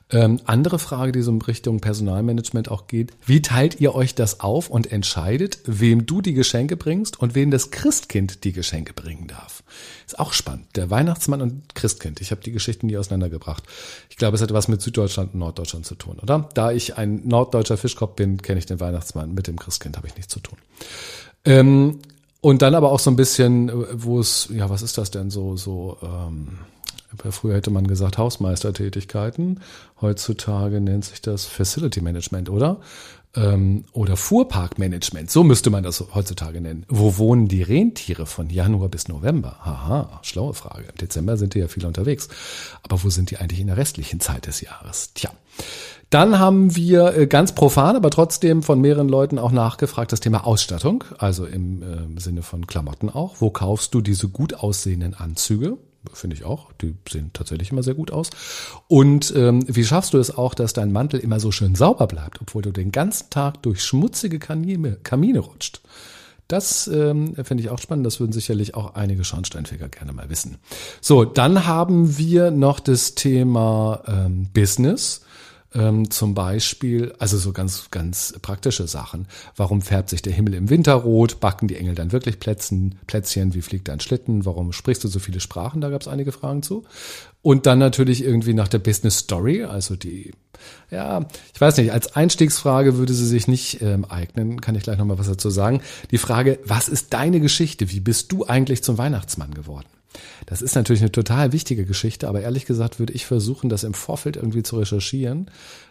Ähm, 0.09 0.39
andere 0.45 0.79
Frage, 0.79 1.11
die 1.11 1.21
so 1.21 1.29
in 1.29 1.41
Richtung 1.41 1.81
Personalmanagement 1.81 2.71
auch 2.71 2.87
geht. 2.87 3.11
Wie 3.25 3.41
teilt 3.41 3.81
ihr 3.81 3.93
euch 3.93 4.15
das 4.15 4.39
auf 4.39 4.69
und 4.69 4.89
entscheidet, 4.89 5.59
wem 5.65 6.05
du 6.05 6.21
die 6.21 6.33
Geschenke 6.33 6.77
bringst 6.77 7.19
und 7.19 7.35
wem 7.35 7.51
das 7.51 7.69
Christkind 7.69 8.45
die 8.45 8.53
Geschenke 8.53 8.93
bringen 8.93 9.27
darf? 9.27 9.61
Ist 10.05 10.19
auch 10.19 10.31
spannend. 10.31 10.67
Der 10.77 10.89
Weihnachtsmann 10.89 11.41
und 11.41 11.75
Christkind. 11.75 12.21
Ich 12.21 12.31
habe 12.31 12.39
die 12.41 12.53
Geschichten 12.53 12.87
nie 12.87 12.97
auseinandergebracht. 12.97 13.63
Ich 14.09 14.15
glaube, 14.15 14.35
es 14.35 14.41
hat 14.41 14.53
was 14.53 14.69
mit 14.69 14.81
Süddeutschland 14.81 15.33
und 15.33 15.41
Norddeutschland 15.41 15.85
zu 15.85 15.95
tun, 15.95 16.17
oder? 16.21 16.47
Da 16.53 16.71
ich 16.71 16.97
ein 16.97 17.27
norddeutscher 17.27 17.75
Fischkopf 17.75 18.15
bin, 18.15 18.41
kenne 18.41 18.59
ich 18.59 18.65
den 18.65 18.79
Weihnachtsmann. 18.79 19.33
Mit 19.33 19.47
dem 19.47 19.59
Christkind 19.59 19.97
habe 19.97 20.07
ich 20.07 20.15
nichts 20.15 20.31
zu 20.33 20.39
tun. 20.39 20.57
Ähm, 21.43 21.99
und 22.47 22.61
dann 22.61 22.75
aber 22.75 22.93
auch 22.93 22.99
so 22.99 23.11
ein 23.11 23.17
bisschen, 23.17 23.69
wo 23.91 24.21
es, 24.21 24.47
ja, 24.53 24.69
was 24.69 24.81
ist 24.81 24.97
das 24.97 25.11
denn 25.11 25.29
so, 25.29 25.57
so, 25.57 25.97
ähm, 26.01 26.59
früher 27.29 27.55
hätte 27.55 27.71
man 27.71 27.87
gesagt 27.87 28.17
Hausmeistertätigkeiten, 28.17 29.59
heutzutage 29.99 30.79
nennt 30.79 31.03
sich 31.03 31.21
das 31.21 31.45
Facility 31.45 31.99
Management, 31.99 32.49
oder? 32.49 32.79
Ähm, 33.35 33.83
oder 33.91 34.15
Fuhrparkmanagement, 34.15 35.29
so 35.29 35.43
müsste 35.43 35.71
man 35.71 35.83
das 35.83 36.01
heutzutage 36.13 36.61
nennen. 36.61 36.85
Wo 36.87 37.17
wohnen 37.17 37.49
die 37.49 37.63
Rentiere 37.63 38.25
von 38.25 38.49
Januar 38.49 38.87
bis 38.87 39.09
November? 39.09 39.57
Haha, 39.65 40.21
schlaue 40.23 40.53
Frage. 40.53 40.85
Im 40.87 40.95
Dezember 40.95 41.35
sind 41.35 41.53
die 41.53 41.59
ja 41.59 41.67
viele 41.67 41.87
unterwegs. 41.87 42.29
Aber 42.81 43.03
wo 43.03 43.09
sind 43.09 43.29
die 43.29 43.39
eigentlich 43.39 43.59
in 43.59 43.67
der 43.67 43.75
restlichen 43.75 44.21
Zeit 44.21 44.47
des 44.47 44.61
Jahres? 44.61 45.11
Tja. 45.15 45.31
Dann 46.09 46.39
haben 46.39 46.75
wir 46.75 47.17
äh, 47.17 47.27
ganz 47.27 47.53
profan, 47.53 47.95
aber 47.95 48.09
trotzdem 48.09 48.63
von 48.63 48.79
mehreren 48.79 49.09
Leuten 49.09 49.37
auch 49.39 49.51
nachgefragt, 49.51 50.11
das 50.11 50.21
Thema 50.21 50.45
Ausstattung, 50.45 51.03
also 51.17 51.45
im 51.45 51.81
äh, 51.81 52.19
Sinne 52.19 52.43
von 52.43 52.65
Klamotten 52.65 53.09
auch. 53.09 53.35
Wo 53.39 53.49
kaufst 53.49 53.93
du 53.93 54.01
diese 54.01 54.29
gut 54.29 54.53
aussehenden 54.53 55.13
Anzüge? 55.13 55.77
Finde 56.13 56.37
ich 56.37 56.45
auch. 56.45 56.71
Die 56.81 56.95
sehen 57.09 57.31
tatsächlich 57.33 57.71
immer 57.71 57.83
sehr 57.83 57.95
gut 57.95 58.11
aus. 58.11 58.29
Und 58.87 59.33
ähm, 59.35 59.65
wie 59.67 59.83
schaffst 59.83 60.13
du 60.13 60.17
es 60.17 60.37
auch, 60.37 60.53
dass 60.53 60.71
dein 60.71 60.93
Mantel 60.93 61.19
immer 61.19 61.41
so 61.41 61.51
schön 61.51 61.75
sauber 61.75 62.07
bleibt, 62.07 62.39
obwohl 62.41 62.61
du 62.61 62.71
den 62.71 62.91
ganzen 62.91 63.29
Tag 63.29 63.61
durch 63.63 63.83
schmutzige 63.83 64.39
Kamine, 64.39 64.97
Kamine 65.03 65.39
rutscht? 65.39 65.81
Das 66.47 66.87
ähm, 66.87 67.35
finde 67.43 67.61
ich 67.61 67.69
auch 67.69 67.79
spannend. 67.79 68.05
Das 68.05 68.21
würden 68.21 68.31
sicherlich 68.31 68.73
auch 68.73 68.95
einige 68.95 69.25
Schornsteinfeger 69.25 69.89
gerne 69.89 70.13
mal 70.13 70.29
wissen. 70.29 70.57
So, 71.01 71.25
dann 71.25 71.67
haben 71.67 72.17
wir 72.17 72.51
noch 72.51 72.79
das 72.79 73.15
Thema 73.15 74.01
ähm, 74.07 74.47
Business. 74.53 75.25
Ähm, 75.73 76.09
zum 76.09 76.33
Beispiel, 76.33 77.13
also 77.19 77.37
so 77.37 77.51
ganz, 77.51 77.91
ganz 77.91 78.33
praktische 78.41 78.87
Sachen. 78.87 79.27
Warum 79.55 79.81
färbt 79.81 80.09
sich 80.09 80.21
der 80.21 80.31
Himmel 80.31 80.53
im 80.53 80.69
Winter 80.69 80.93
rot? 80.93 81.41
Backen 81.41 81.67
die 81.67 81.75
Engel 81.75 81.93
dann 81.93 82.13
wirklich 82.13 82.39
Plätzen, 82.39 82.99
Plätzchen? 83.05 83.53
Wie 83.53 83.61
fliegt 83.61 83.89
dein 83.89 83.99
Schlitten? 83.99 84.45
Warum 84.45 84.71
sprichst 84.71 85.03
du 85.03 85.09
so 85.09 85.19
viele 85.19 85.41
Sprachen? 85.41 85.81
Da 85.81 85.89
gab 85.89 86.01
es 86.01 86.07
einige 86.07 86.31
Fragen 86.31 86.63
zu. 86.63 86.85
Und 87.41 87.65
dann 87.65 87.79
natürlich 87.79 88.23
irgendwie 88.23 88.53
nach 88.53 88.69
der 88.69 88.79
Business 88.79 89.19
Story, 89.19 89.63
also 89.63 89.95
die, 89.95 90.31
ja, 90.89 91.25
ich 91.53 91.59
weiß 91.59 91.77
nicht, 91.77 91.91
als 91.91 92.15
Einstiegsfrage 92.15 92.97
würde 92.97 93.13
sie 93.13 93.27
sich 93.27 93.47
nicht 93.47 93.81
ähm, 93.81 94.05
eignen, 94.05 94.61
kann 94.61 94.75
ich 94.75 94.83
gleich 94.83 94.97
nochmal 94.97 95.19
was 95.19 95.27
dazu 95.27 95.49
sagen. 95.49 95.81
Die 96.11 96.17
Frage, 96.17 96.59
was 96.65 96.87
ist 96.87 97.13
deine 97.13 97.39
Geschichte? 97.39 97.91
Wie 97.91 97.99
bist 97.99 98.31
du 98.31 98.45
eigentlich 98.45 98.83
zum 98.83 98.97
Weihnachtsmann 98.97 99.53
geworden? 99.53 99.87
Das 100.45 100.61
ist 100.61 100.75
natürlich 100.75 101.01
eine 101.01 101.11
total 101.11 101.51
wichtige 101.51 101.85
Geschichte, 101.85 102.27
aber 102.27 102.41
ehrlich 102.41 102.65
gesagt 102.65 102.99
würde 102.99 103.13
ich 103.13 103.25
versuchen, 103.25 103.69
das 103.69 103.83
im 103.83 103.93
Vorfeld 103.93 104.35
irgendwie 104.35 104.63
zu 104.63 104.77
recherchieren, 104.77 105.49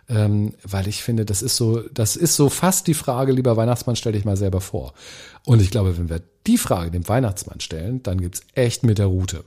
ähm, 0.08 0.54
weil 0.62 0.88
ich 0.88 1.02
finde, 1.02 1.24
das 1.24 1.42
ist 1.42 1.56
so, 1.56 1.82
das 1.92 2.16
ist 2.16 2.36
so 2.36 2.48
fast 2.48 2.86
die 2.86 2.94
Frage, 2.94 3.32
lieber 3.32 3.56
Weihnachtsmann, 3.56 3.96
stell 3.96 4.12
dich 4.12 4.24
mal 4.24 4.36
selber 4.36 4.60
vor. 4.60 4.94
Und 5.44 5.60
ich 5.60 5.70
glaube, 5.70 5.96
wenn 5.98 6.08
wir 6.08 6.22
die 6.46 6.58
Frage 6.58 6.90
dem 6.90 7.08
Weihnachtsmann 7.08 7.60
stellen, 7.60 8.02
dann 8.02 8.20
gibt's 8.20 8.42
echt 8.54 8.82
mit 8.82 8.98
der 8.98 9.06
Route. 9.06 9.44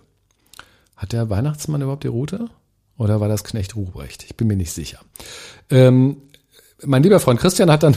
Hat 0.95 1.13
der 1.13 1.29
Weihnachtsmann 1.29 1.81
überhaupt 1.81 2.03
die 2.03 2.09
Route? 2.09 2.49
Oder 2.97 3.21
war 3.21 3.29
das 3.29 3.45
Knecht 3.45 3.75
Ruprecht? 3.75 4.25
Ich 4.25 4.35
bin 4.35 4.47
mir 4.47 4.57
nicht 4.57 4.73
sicher. 4.73 4.99
Ähm, 5.69 6.17
mein 6.83 7.03
lieber 7.03 7.19
Freund 7.19 7.39
Christian 7.39 7.71
hat 7.71 7.83
dann 7.83 7.95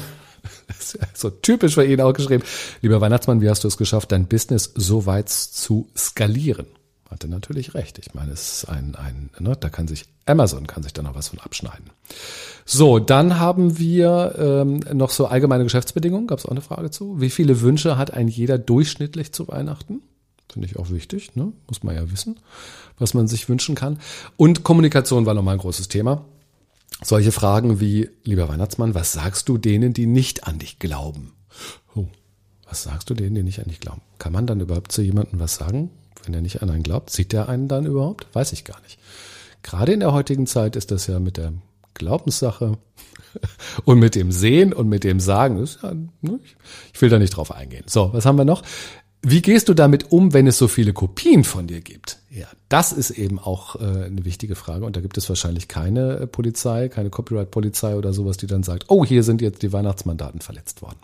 so 1.14 1.30
typisch 1.30 1.74
für 1.74 1.84
ihn 1.84 2.00
auch 2.00 2.12
geschrieben, 2.12 2.44
lieber 2.80 3.00
Weihnachtsmann, 3.00 3.40
wie 3.40 3.48
hast 3.48 3.64
du 3.64 3.68
es 3.68 3.76
geschafft, 3.76 4.12
dein 4.12 4.26
Business 4.26 4.72
so 4.74 5.06
weit 5.06 5.28
zu 5.28 5.88
skalieren? 5.96 6.66
Hatte 7.10 7.28
natürlich 7.28 7.74
recht. 7.74 7.98
Ich 7.98 8.14
meine, 8.14 8.32
es 8.32 8.52
ist 8.52 8.68
ein, 8.70 8.94
ein 8.94 9.30
ne, 9.38 9.54
da 9.54 9.68
kann 9.68 9.86
sich 9.86 10.06
Amazon 10.24 10.66
kann 10.66 10.82
sich 10.82 10.92
da 10.92 11.02
noch 11.02 11.14
was 11.14 11.28
von 11.28 11.40
abschneiden. 11.40 11.90
So, 12.64 12.98
dann 12.98 13.38
haben 13.38 13.78
wir 13.78 14.34
ähm, 14.38 14.80
noch 14.92 15.10
so 15.10 15.26
allgemeine 15.26 15.64
Geschäftsbedingungen. 15.64 16.26
Gab 16.26 16.38
es 16.38 16.46
auch 16.46 16.52
eine 16.52 16.60
Frage 16.60 16.90
zu? 16.90 17.20
Wie 17.20 17.30
viele 17.30 17.60
Wünsche 17.60 17.98
hat 17.98 18.12
ein 18.12 18.28
jeder 18.28 18.56
durchschnittlich 18.56 19.32
zu 19.32 19.48
Weihnachten? 19.48 20.00
Finde 20.50 20.68
ich 20.68 20.78
auch 20.78 20.90
wichtig, 20.90 21.34
ne? 21.34 21.52
muss 21.66 21.82
man 21.82 21.94
ja 21.94 22.10
wissen, 22.12 22.38
was 22.98 23.14
man 23.14 23.26
sich 23.26 23.48
wünschen 23.48 23.74
kann. 23.74 23.98
Und 24.36 24.64
Kommunikation 24.64 25.26
war 25.26 25.34
nochmal 25.34 25.56
ein 25.56 25.60
großes 25.60 25.88
Thema. 25.88 26.24
Solche 27.04 27.32
Fragen 27.32 27.80
wie, 27.80 28.10
lieber 28.22 28.48
Weihnachtsmann, 28.48 28.94
was 28.94 29.12
sagst 29.12 29.48
du 29.48 29.58
denen, 29.58 29.92
die 29.92 30.06
nicht 30.06 30.46
an 30.46 30.58
dich 30.58 30.78
glauben? 30.78 31.32
Oh, 31.94 32.06
was 32.68 32.84
sagst 32.84 33.10
du 33.10 33.14
denen, 33.14 33.34
die 33.34 33.42
nicht 33.42 33.58
an 33.58 33.68
dich 33.68 33.80
glauben? 33.80 34.02
Kann 34.18 34.32
man 34.32 34.46
dann 34.46 34.60
überhaupt 34.60 34.92
zu 34.92 35.02
jemandem 35.02 35.40
was 35.40 35.56
sagen, 35.56 35.90
wenn 36.24 36.34
er 36.34 36.40
nicht 36.40 36.62
an 36.62 36.70
einen 36.70 36.84
glaubt? 36.84 37.10
Sieht 37.10 37.32
der 37.32 37.48
einen 37.48 37.68
dann 37.68 37.86
überhaupt? 37.86 38.26
Weiß 38.34 38.52
ich 38.52 38.64
gar 38.64 38.80
nicht. 38.82 38.98
Gerade 39.62 39.92
in 39.92 40.00
der 40.00 40.12
heutigen 40.12 40.46
Zeit 40.46 40.76
ist 40.76 40.90
das 40.90 41.06
ja 41.06 41.18
mit 41.18 41.36
der 41.36 41.52
Glaubenssache 41.94 42.78
und 43.84 43.98
mit 43.98 44.14
dem 44.14 44.30
Sehen 44.32 44.72
und 44.72 44.88
mit 44.88 45.04
dem 45.04 45.20
Sagen. 45.20 45.64
Ja, 45.82 45.94
ne, 46.20 46.40
ich 46.92 47.00
will 47.00 47.10
da 47.10 47.18
nicht 47.18 47.36
drauf 47.36 47.52
eingehen. 47.52 47.84
So, 47.86 48.12
was 48.12 48.26
haben 48.26 48.38
wir 48.38 48.44
noch? 48.44 48.62
Wie 49.24 49.40
gehst 49.40 49.68
du 49.68 49.74
damit 49.74 50.10
um, 50.10 50.32
wenn 50.32 50.48
es 50.48 50.58
so 50.58 50.66
viele 50.66 50.92
Kopien 50.92 51.44
von 51.44 51.68
dir 51.68 51.80
gibt? 51.80 52.18
Ja, 52.28 52.46
das 52.68 52.92
ist 52.92 53.10
eben 53.10 53.38
auch 53.38 53.76
äh, 53.76 54.06
eine 54.06 54.24
wichtige 54.24 54.56
Frage. 54.56 54.84
Und 54.84 54.96
da 54.96 55.00
gibt 55.00 55.16
es 55.16 55.28
wahrscheinlich 55.28 55.68
keine 55.68 56.18
äh, 56.18 56.26
Polizei, 56.26 56.88
keine 56.88 57.08
Copyright-Polizei 57.08 57.94
oder 57.94 58.12
sowas, 58.12 58.36
die 58.36 58.48
dann 58.48 58.64
sagt, 58.64 58.86
oh, 58.88 59.04
hier 59.04 59.22
sind 59.22 59.40
jetzt 59.40 59.62
die 59.62 59.72
Weihnachtsmandaten 59.72 60.40
verletzt 60.40 60.82
worden. 60.82 60.98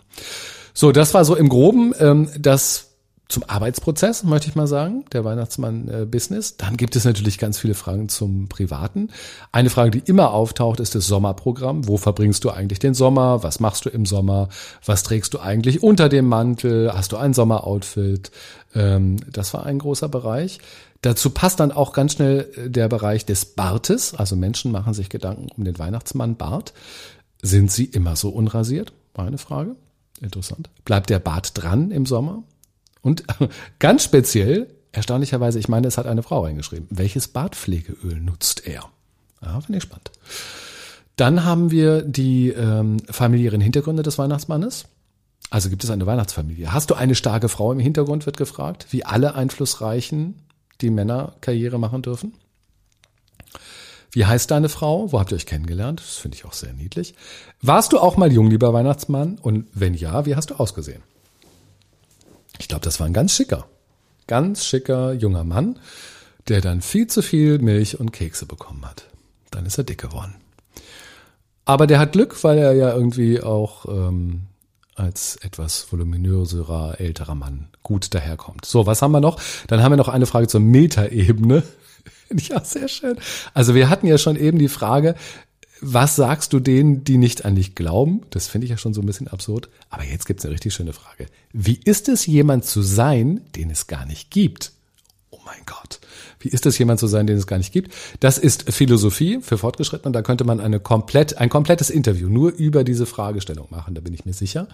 So, 0.73 0.91
das 0.91 1.13
war 1.13 1.23
so 1.23 1.35
im 1.35 1.47
Groben 1.47 1.93
ähm, 1.99 2.29
das 2.37 2.88
zum 3.29 3.43
Arbeitsprozess, 3.47 4.23
möchte 4.23 4.49
ich 4.49 4.55
mal 4.55 4.65
sagen, 4.65 5.05
der 5.13 5.23
Weihnachtsmann-Business. 5.23 6.57
Dann 6.57 6.77
gibt 6.77 6.95
es 6.95 7.05
natürlich 7.05 7.37
ganz 7.37 7.59
viele 7.59 7.75
Fragen 7.75 8.09
zum 8.09 8.49
Privaten. 8.49 9.09
Eine 9.51 9.69
Frage, 9.69 9.91
die 9.91 10.09
immer 10.09 10.33
auftaucht, 10.33 10.79
ist 10.79 10.95
das 10.95 11.05
Sommerprogramm. 11.05 11.87
Wo 11.87 11.97
verbringst 11.97 12.43
du 12.43 12.49
eigentlich 12.49 12.79
den 12.79 12.95
Sommer? 12.95 13.43
Was 13.43 13.59
machst 13.59 13.85
du 13.85 13.89
im 13.89 14.07
Sommer? 14.07 14.49
Was 14.83 15.03
trägst 15.03 15.35
du 15.35 15.39
eigentlich 15.39 15.83
unter 15.83 16.09
dem 16.09 16.27
Mantel? 16.27 16.91
Hast 16.91 17.11
du 17.11 17.17
ein 17.17 17.35
Sommeroutfit? 17.35 18.31
Ähm, 18.73 19.17
das 19.31 19.53
war 19.53 19.63
ein 19.63 19.77
großer 19.77 20.09
Bereich. 20.09 20.59
Dazu 21.01 21.29
passt 21.29 21.59
dann 21.59 21.71
auch 21.71 21.93
ganz 21.93 22.13
schnell 22.13 22.49
äh, 22.55 22.69
der 22.69 22.89
Bereich 22.89 23.27
des 23.27 23.45
Bartes. 23.45 24.15
Also 24.15 24.35
Menschen 24.35 24.71
machen 24.71 24.95
sich 24.95 25.09
Gedanken 25.09 25.49
um 25.55 25.63
den 25.65 25.77
Weihnachtsmann 25.77 26.35
Bart. 26.35 26.73
Sind 27.43 27.71
sie 27.71 27.85
immer 27.85 28.15
so 28.15 28.29
unrasiert? 28.29 28.91
Eine 29.13 29.37
Frage. 29.37 29.75
Interessant. 30.19 30.69
Bleibt 30.83 31.09
der 31.09 31.19
Bart 31.19 31.51
dran 31.53 31.91
im 31.91 32.07
Sommer? 32.07 32.43
Und 33.01 33.23
ganz 33.79 34.03
speziell, 34.03 34.67
erstaunlicherweise, 34.91 35.59
ich 35.59 35.67
meine, 35.67 35.87
es 35.87 35.97
hat 35.97 36.07
eine 36.07 36.23
Frau 36.23 36.43
reingeschrieben, 36.43 36.87
welches 36.89 37.27
Bartpflegeöl 37.27 38.19
nutzt 38.19 38.65
er? 38.67 38.89
Ja, 39.41 39.61
finde 39.61 39.77
ich 39.77 39.83
spannend. 39.83 40.11
Dann 41.15 41.43
haben 41.43 41.71
wir 41.71 42.01
die 42.01 42.49
ähm, 42.49 42.97
familiären 43.09 43.61
Hintergründe 43.61 44.03
des 44.03 44.17
Weihnachtsmannes. 44.17 44.85
Also 45.49 45.69
gibt 45.69 45.83
es 45.83 45.89
eine 45.89 46.05
Weihnachtsfamilie. 46.05 46.71
Hast 46.71 46.89
du 46.89 46.95
eine 46.95 47.15
starke 47.15 47.49
Frau 47.49 47.71
im 47.71 47.79
Hintergrund, 47.79 48.25
wird 48.25 48.37
gefragt, 48.37 48.87
wie 48.91 49.03
alle 49.03 49.35
Einflussreichen, 49.35 50.35
die 50.81 50.89
Männer 50.89 51.35
Karriere 51.41 51.79
machen 51.79 52.01
dürfen. 52.01 52.33
Wie 54.11 54.25
heißt 54.25 54.49
deine 54.49 54.69
Frau? 54.69 55.11
Wo 55.11 55.19
habt 55.19 55.31
ihr 55.31 55.35
euch 55.35 55.45
kennengelernt? 55.45 55.99
Das 55.99 56.17
finde 56.17 56.35
ich 56.35 56.45
auch 56.45 56.53
sehr 56.53 56.73
niedlich. 56.73 57.13
Warst 57.61 57.93
du 57.93 57.99
auch 57.99 58.17
mal 58.17 58.31
jung, 58.31 58.49
lieber 58.49 58.73
Weihnachtsmann? 58.73 59.37
Und 59.39 59.67
wenn 59.73 59.93
ja, 59.93 60.25
wie 60.25 60.35
hast 60.35 60.49
du 60.49 60.55
ausgesehen? 60.55 61.03
Ich 62.59 62.67
glaube, 62.67 62.83
das 62.83 62.99
war 62.99 63.07
ein 63.07 63.13
ganz 63.13 63.33
schicker, 63.33 63.67
ganz 64.27 64.65
schicker 64.65 65.13
junger 65.13 65.43
Mann, 65.43 65.79
der 66.47 66.61
dann 66.61 66.81
viel 66.81 67.07
zu 67.07 67.21
viel 67.21 67.59
Milch 67.59 67.99
und 67.99 68.11
Kekse 68.11 68.45
bekommen 68.45 68.85
hat. 68.85 69.05
Dann 69.49 69.65
ist 69.65 69.77
er 69.77 69.83
dick 69.83 69.99
geworden. 69.99 70.35
Aber 71.65 71.87
der 71.87 71.99
hat 71.99 72.13
Glück, 72.13 72.43
weil 72.43 72.57
er 72.57 72.73
ja 72.73 72.93
irgendwie 72.93 73.41
auch 73.41 73.85
ähm, 73.85 74.47
als 74.95 75.37
etwas 75.37 75.91
voluminöserer, 75.91 76.99
älterer 76.99 77.35
Mann 77.35 77.69
gut 77.83 78.13
daherkommt. 78.13 78.65
So, 78.65 78.85
was 78.85 79.01
haben 79.01 79.11
wir 79.11 79.21
noch? 79.21 79.39
Dann 79.67 79.81
haben 79.81 79.91
wir 79.91 79.97
noch 79.97 80.09
eine 80.09 80.25
Frage 80.25 80.47
zur 80.47 80.59
Metaebene. 80.59 81.63
ja, 82.49 82.63
sehr 82.63 82.87
schön. 82.87 83.17
Also 83.53 83.75
wir 83.75 83.89
hatten 83.89 84.07
ja 84.07 84.17
schon 84.17 84.35
eben 84.35 84.59
die 84.59 84.67
Frage, 84.67 85.15
was 85.81 86.15
sagst 86.15 86.53
du 86.53 86.59
denen, 86.59 87.03
die 87.03 87.17
nicht 87.17 87.45
an 87.45 87.55
dich 87.55 87.75
glauben? 87.75 88.21
Das 88.29 88.47
finde 88.47 88.65
ich 88.65 88.71
ja 88.71 88.77
schon 88.77 88.93
so 88.93 89.01
ein 89.01 89.05
bisschen 89.05 89.27
absurd. 89.27 89.69
Aber 89.89 90.03
jetzt 90.03 90.25
gibt 90.25 90.39
es 90.39 90.45
eine 90.45 90.53
richtig 90.53 90.73
schöne 90.73 90.93
Frage. 90.93 91.27
Wie 91.53 91.79
ist 91.83 92.09
es, 92.09 92.25
jemand 92.25 92.65
zu 92.65 92.81
sein, 92.81 93.41
den 93.55 93.69
es 93.69 93.87
gar 93.87 94.05
nicht 94.05 94.31
gibt? 94.31 94.73
Oh 95.29 95.39
mein 95.45 95.61
Gott. 95.65 95.98
Wie 96.39 96.49
ist 96.49 96.65
es, 96.65 96.77
jemand 96.77 96.99
zu 96.99 97.07
sein, 97.07 97.27
den 97.27 97.37
es 97.37 97.47
gar 97.47 97.57
nicht 97.57 97.73
gibt? 97.73 97.93
Das 98.19 98.37
ist 98.37 98.71
Philosophie 98.71 99.39
für 99.41 99.57
Fortgeschrittene. 99.57 100.11
Da 100.13 100.21
könnte 100.21 100.45
man 100.45 100.59
eine 100.59 100.79
komplett, 100.79 101.37
ein 101.37 101.49
komplettes 101.49 101.89
Interview 101.89 102.29
nur 102.29 102.51
über 102.51 102.83
diese 102.83 103.05
Fragestellung 103.05 103.67
machen. 103.69 103.93
Da 103.93 104.01
bin 104.01 104.13
ich 104.13 104.25
mir 104.25 104.33
sicher. 104.33 104.67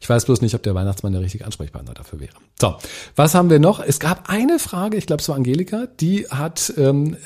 Ich 0.00 0.08
weiß 0.08 0.24
bloß 0.24 0.40
nicht, 0.40 0.54
ob 0.54 0.62
der 0.62 0.74
Weihnachtsmann 0.74 1.12
der 1.12 1.20
richtige 1.20 1.44
Ansprechpartner 1.44 1.92
dafür 1.92 2.20
wäre. 2.20 2.32
So, 2.58 2.76
was 3.16 3.34
haben 3.34 3.50
wir 3.50 3.58
noch? 3.58 3.80
Es 3.80 4.00
gab 4.00 4.30
eine 4.30 4.58
Frage, 4.58 4.96
ich 4.96 5.06
glaube, 5.06 5.20
es 5.20 5.28
war 5.28 5.36
Angelika, 5.36 5.88
die 6.00 6.26
hat 6.28 6.72
ähm, 6.76 7.16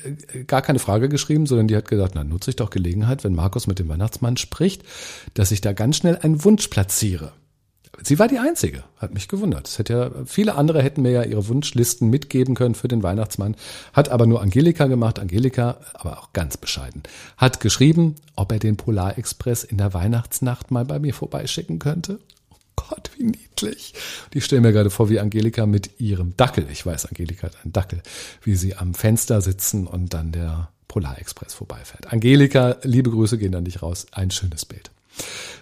gar 0.46 0.62
keine 0.62 0.80
Frage 0.80 1.08
geschrieben, 1.08 1.46
sondern 1.46 1.68
die 1.68 1.76
hat 1.76 1.88
gesagt, 1.88 2.14
na, 2.14 2.24
nutze 2.24 2.50
ich 2.50 2.56
doch 2.56 2.70
Gelegenheit, 2.70 3.22
wenn 3.22 3.34
Markus 3.34 3.66
mit 3.66 3.78
dem 3.78 3.88
Weihnachtsmann 3.88 4.36
spricht, 4.36 4.82
dass 5.34 5.52
ich 5.52 5.60
da 5.60 5.72
ganz 5.72 5.96
schnell 5.98 6.18
einen 6.20 6.44
Wunsch 6.44 6.68
platziere. 6.68 7.32
Sie 8.02 8.18
war 8.18 8.28
die 8.28 8.38
Einzige, 8.38 8.84
hat 8.98 9.14
mich 9.14 9.28
gewundert. 9.28 9.68
Es 9.68 9.78
hätte 9.78 9.92
ja, 9.92 10.10
viele 10.26 10.54
andere 10.54 10.82
hätten 10.82 11.02
mir 11.02 11.10
ja 11.10 11.22
ihre 11.22 11.48
Wunschlisten 11.48 12.10
mitgeben 12.10 12.54
können 12.54 12.74
für 12.74 12.88
den 12.88 13.02
Weihnachtsmann, 13.02 13.56
hat 13.92 14.08
aber 14.08 14.26
nur 14.26 14.40
Angelika 14.40 14.86
gemacht. 14.86 15.18
Angelika, 15.18 15.78
aber 15.94 16.18
auch 16.18 16.32
ganz 16.32 16.56
bescheiden, 16.56 17.02
hat 17.36 17.60
geschrieben, 17.60 18.16
ob 18.36 18.52
er 18.52 18.58
den 18.58 18.76
Polarexpress 18.76 19.64
in 19.64 19.78
der 19.78 19.94
Weihnachtsnacht 19.94 20.70
mal 20.70 20.84
bei 20.84 20.98
mir 20.98 21.14
vorbeischicken 21.14 21.78
könnte. 21.78 22.18
Oh 22.50 22.56
Gott, 22.76 23.10
wie 23.16 23.24
niedlich. 23.24 23.94
Und 24.26 24.36
ich 24.36 24.44
stelle 24.44 24.62
mir 24.62 24.72
gerade 24.72 24.90
vor, 24.90 25.08
wie 25.08 25.20
Angelika 25.20 25.66
mit 25.66 26.00
ihrem 26.00 26.36
Dackel, 26.36 26.66
ich 26.70 26.84
weiß, 26.84 27.06
Angelika 27.06 27.46
hat 27.46 27.56
einen 27.62 27.72
Dackel, 27.72 28.02
wie 28.42 28.56
sie 28.56 28.76
am 28.76 28.94
Fenster 28.94 29.40
sitzen 29.40 29.86
und 29.86 30.14
dann 30.14 30.32
der 30.32 30.68
Polarexpress 30.88 31.54
vorbeifährt. 31.54 32.12
Angelika, 32.12 32.76
liebe 32.82 33.10
Grüße 33.10 33.38
gehen 33.38 33.54
an 33.54 33.64
dich 33.64 33.82
raus. 33.82 34.06
Ein 34.12 34.30
schönes 34.30 34.64
Bild. 34.64 34.90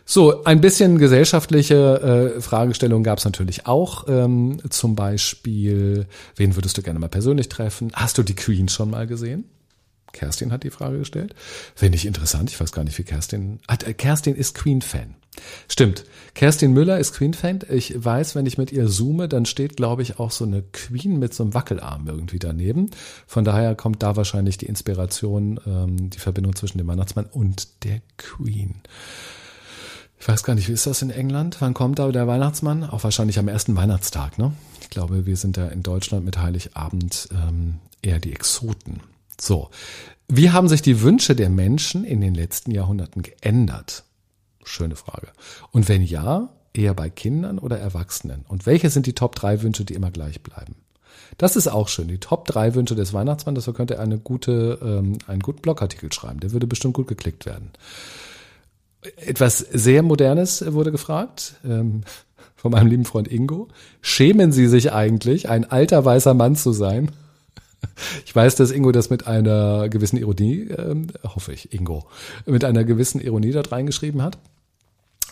So, 0.05 0.45
ein 0.45 0.61
bisschen 0.61 0.99
gesellschaftliche 0.99 2.35
äh, 2.37 2.41
Fragestellungen 2.41 3.05
gab 3.05 3.19
es 3.19 3.25
natürlich 3.25 3.67
auch. 3.67 4.09
Ähm, 4.09 4.61
zum 4.69 4.95
Beispiel, 4.95 6.07
wen 6.37 6.57
würdest 6.57 6.77
du 6.77 6.83
gerne 6.83 6.99
mal 6.99 7.09
persönlich 7.09 7.49
treffen? 7.49 7.93
Hast 7.95 8.19
du 8.19 8.23
die 8.23 8.35
Queen 8.35 8.69
schon 8.69 8.91
mal 8.91 9.07
gesehen? 9.07 9.45
Kerstin 10.13 10.53
hat 10.53 10.65
die 10.65 10.71
Frage 10.71 10.99
gestellt. 10.99 11.35
Finde 11.75 11.97
ich 11.97 12.07
interessant. 12.07 12.51
Ich 12.51 12.61
weiß 12.61 12.73
gar 12.73 12.85
nicht, 12.85 12.99
wie 12.99 13.05
Kerstin. 13.05 13.61
Hat, 13.69 13.85
äh, 13.85 13.95
Kerstin 13.95 14.35
ist 14.35 14.55
Queen-Fan. 14.55 15.15
Stimmt. 15.69 16.05
Kerstin 16.35 16.73
Müller 16.73 16.99
ist 16.99 17.15
Queen-Fan. 17.15 17.61
Ich 17.71 17.95
weiß, 17.97 18.35
wenn 18.35 18.45
ich 18.45 18.59
mit 18.59 18.71
ihr 18.71 18.89
zoome, 18.89 19.29
dann 19.29 19.47
steht, 19.47 19.77
glaube 19.77 20.03
ich, 20.03 20.19
auch 20.19 20.31
so 20.31 20.45
eine 20.45 20.63
Queen 20.73 21.19
mit 21.19 21.33
so 21.33 21.43
einem 21.43 21.55
Wackelarm 21.55 22.07
irgendwie 22.07 22.39
daneben. 22.39 22.91
Von 23.27 23.45
daher 23.45 23.75
kommt 23.75 24.03
da 24.03 24.15
wahrscheinlich 24.17 24.59
die 24.59 24.67
Inspiration, 24.67 25.59
ähm, 25.67 26.11
die 26.11 26.19
Verbindung 26.19 26.55
zwischen 26.55 26.79
dem 26.79 26.87
Weihnachtsmann 26.87 27.27
und 27.27 27.85
der 27.85 28.03
Queen. 28.19 28.83
Ich 30.23 30.29
weiß 30.29 30.45
gar 30.45 30.55
nicht, 30.55 30.69
wie 30.69 30.73
ist 30.73 30.87
das 30.87 31.03
in 31.03 31.11
England? 31.11 31.57
Wann 31.59 31.75
kommt 31.75 31.99
da 31.99 32.09
der 32.13 32.29
Weihnachtsmann? 32.29 32.85
Auch 32.85 33.03
wahrscheinlich 33.03 33.41
am 33.41 33.49
ersten 33.49 33.75
Weihnachtstag, 33.75 34.39
ne? 34.39 34.53
Ich 34.81 34.89
glaube, 34.89 35.27
wir 35.27 35.37
sind 35.37 35.57
da 35.57 35.67
in 35.67 35.83
Deutschland 35.83 36.25
mit 36.25 36.39
Heiligabend 36.39 37.29
ähm, 37.33 37.81
eher 38.03 38.21
die 38.21 38.33
Exoten. 38.33 39.01
So. 39.37 39.71
Wie 40.29 40.53
haben 40.53 40.69
sich 40.69 40.81
die 40.81 41.01
Wünsche 41.03 41.35
der 41.35 41.51
Menschen 41.51 42.05
in 42.05 42.21
den 42.21 42.37
letzten 42.37 42.71
Jahrhunderten 42.71 43.23
geändert? 43.23 44.05
Schöne 44.63 44.95
Frage. 44.95 45.27
Und 45.73 45.89
wenn 45.89 46.05
ja, 46.05 46.51
eher 46.73 46.95
bei 46.95 47.11
Kindern 47.11 47.59
oder 47.59 47.81
Erwachsenen? 47.81 48.45
Und 48.47 48.65
welche 48.65 48.91
sind 48.91 49.07
die 49.07 49.17
Top 49.17 49.35
3 49.35 49.63
Wünsche, 49.63 49.85
die 49.85 49.95
immer 49.95 50.13
gleich 50.13 50.41
bleiben? 50.41 50.77
Das 51.37 51.57
ist 51.57 51.67
auch 51.67 51.89
schön. 51.89 52.07
Die 52.07 52.19
Top 52.19 52.45
3 52.47 52.77
Wünsche 52.77 52.95
des 52.95 53.13
Weihnachtsmanns, 53.13 53.65
das 53.65 53.75
könnte 53.75 53.99
eine 53.99 54.19
gute, 54.19 54.79
ähm, 54.83 55.19
einen 55.27 55.41
guten 55.41 55.63
Blogartikel 55.63 56.13
schreiben. 56.13 56.39
Der 56.39 56.53
würde 56.53 56.69
bestimmt 56.69 56.95
gut 56.95 57.09
geklickt 57.09 57.45
werden. 57.45 57.73
Etwas 59.17 59.59
sehr 59.59 60.03
Modernes 60.03 60.65
wurde 60.73 60.93
gefragt 60.93 61.55
ähm, 61.65 62.03
von 62.55 62.71
meinem 62.71 62.87
lieben 62.87 63.05
Freund 63.05 63.29
Ingo. 63.29 63.69
Schämen 64.01 64.53
Sie 64.53 64.69
sich 64.69 64.93
eigentlich, 64.93 65.49
ein 65.49 65.69
alter 65.71 66.05
weißer 66.05 66.35
Mann 66.35 66.57
zu 66.57 66.73
sein? 66.73 67.11
Ich 68.25 68.35
weiß, 68.35 68.55
dass 68.55 68.71
Ingo 68.71 68.93
das 68.93 69.11
mit 69.11 69.27
einer 69.27 69.89
gewissen 69.89 70.17
Ironie, 70.17 70.69
äh, 70.69 70.95
hoffe 71.25 71.53
ich, 71.53 71.73
Ingo, 71.73 72.07
mit 72.47 72.65
einer 72.65 72.85
gewissen 72.85 73.21
Ironie 73.21 73.51
dort 73.51 73.73
reingeschrieben 73.73 74.23
hat. 74.23 74.39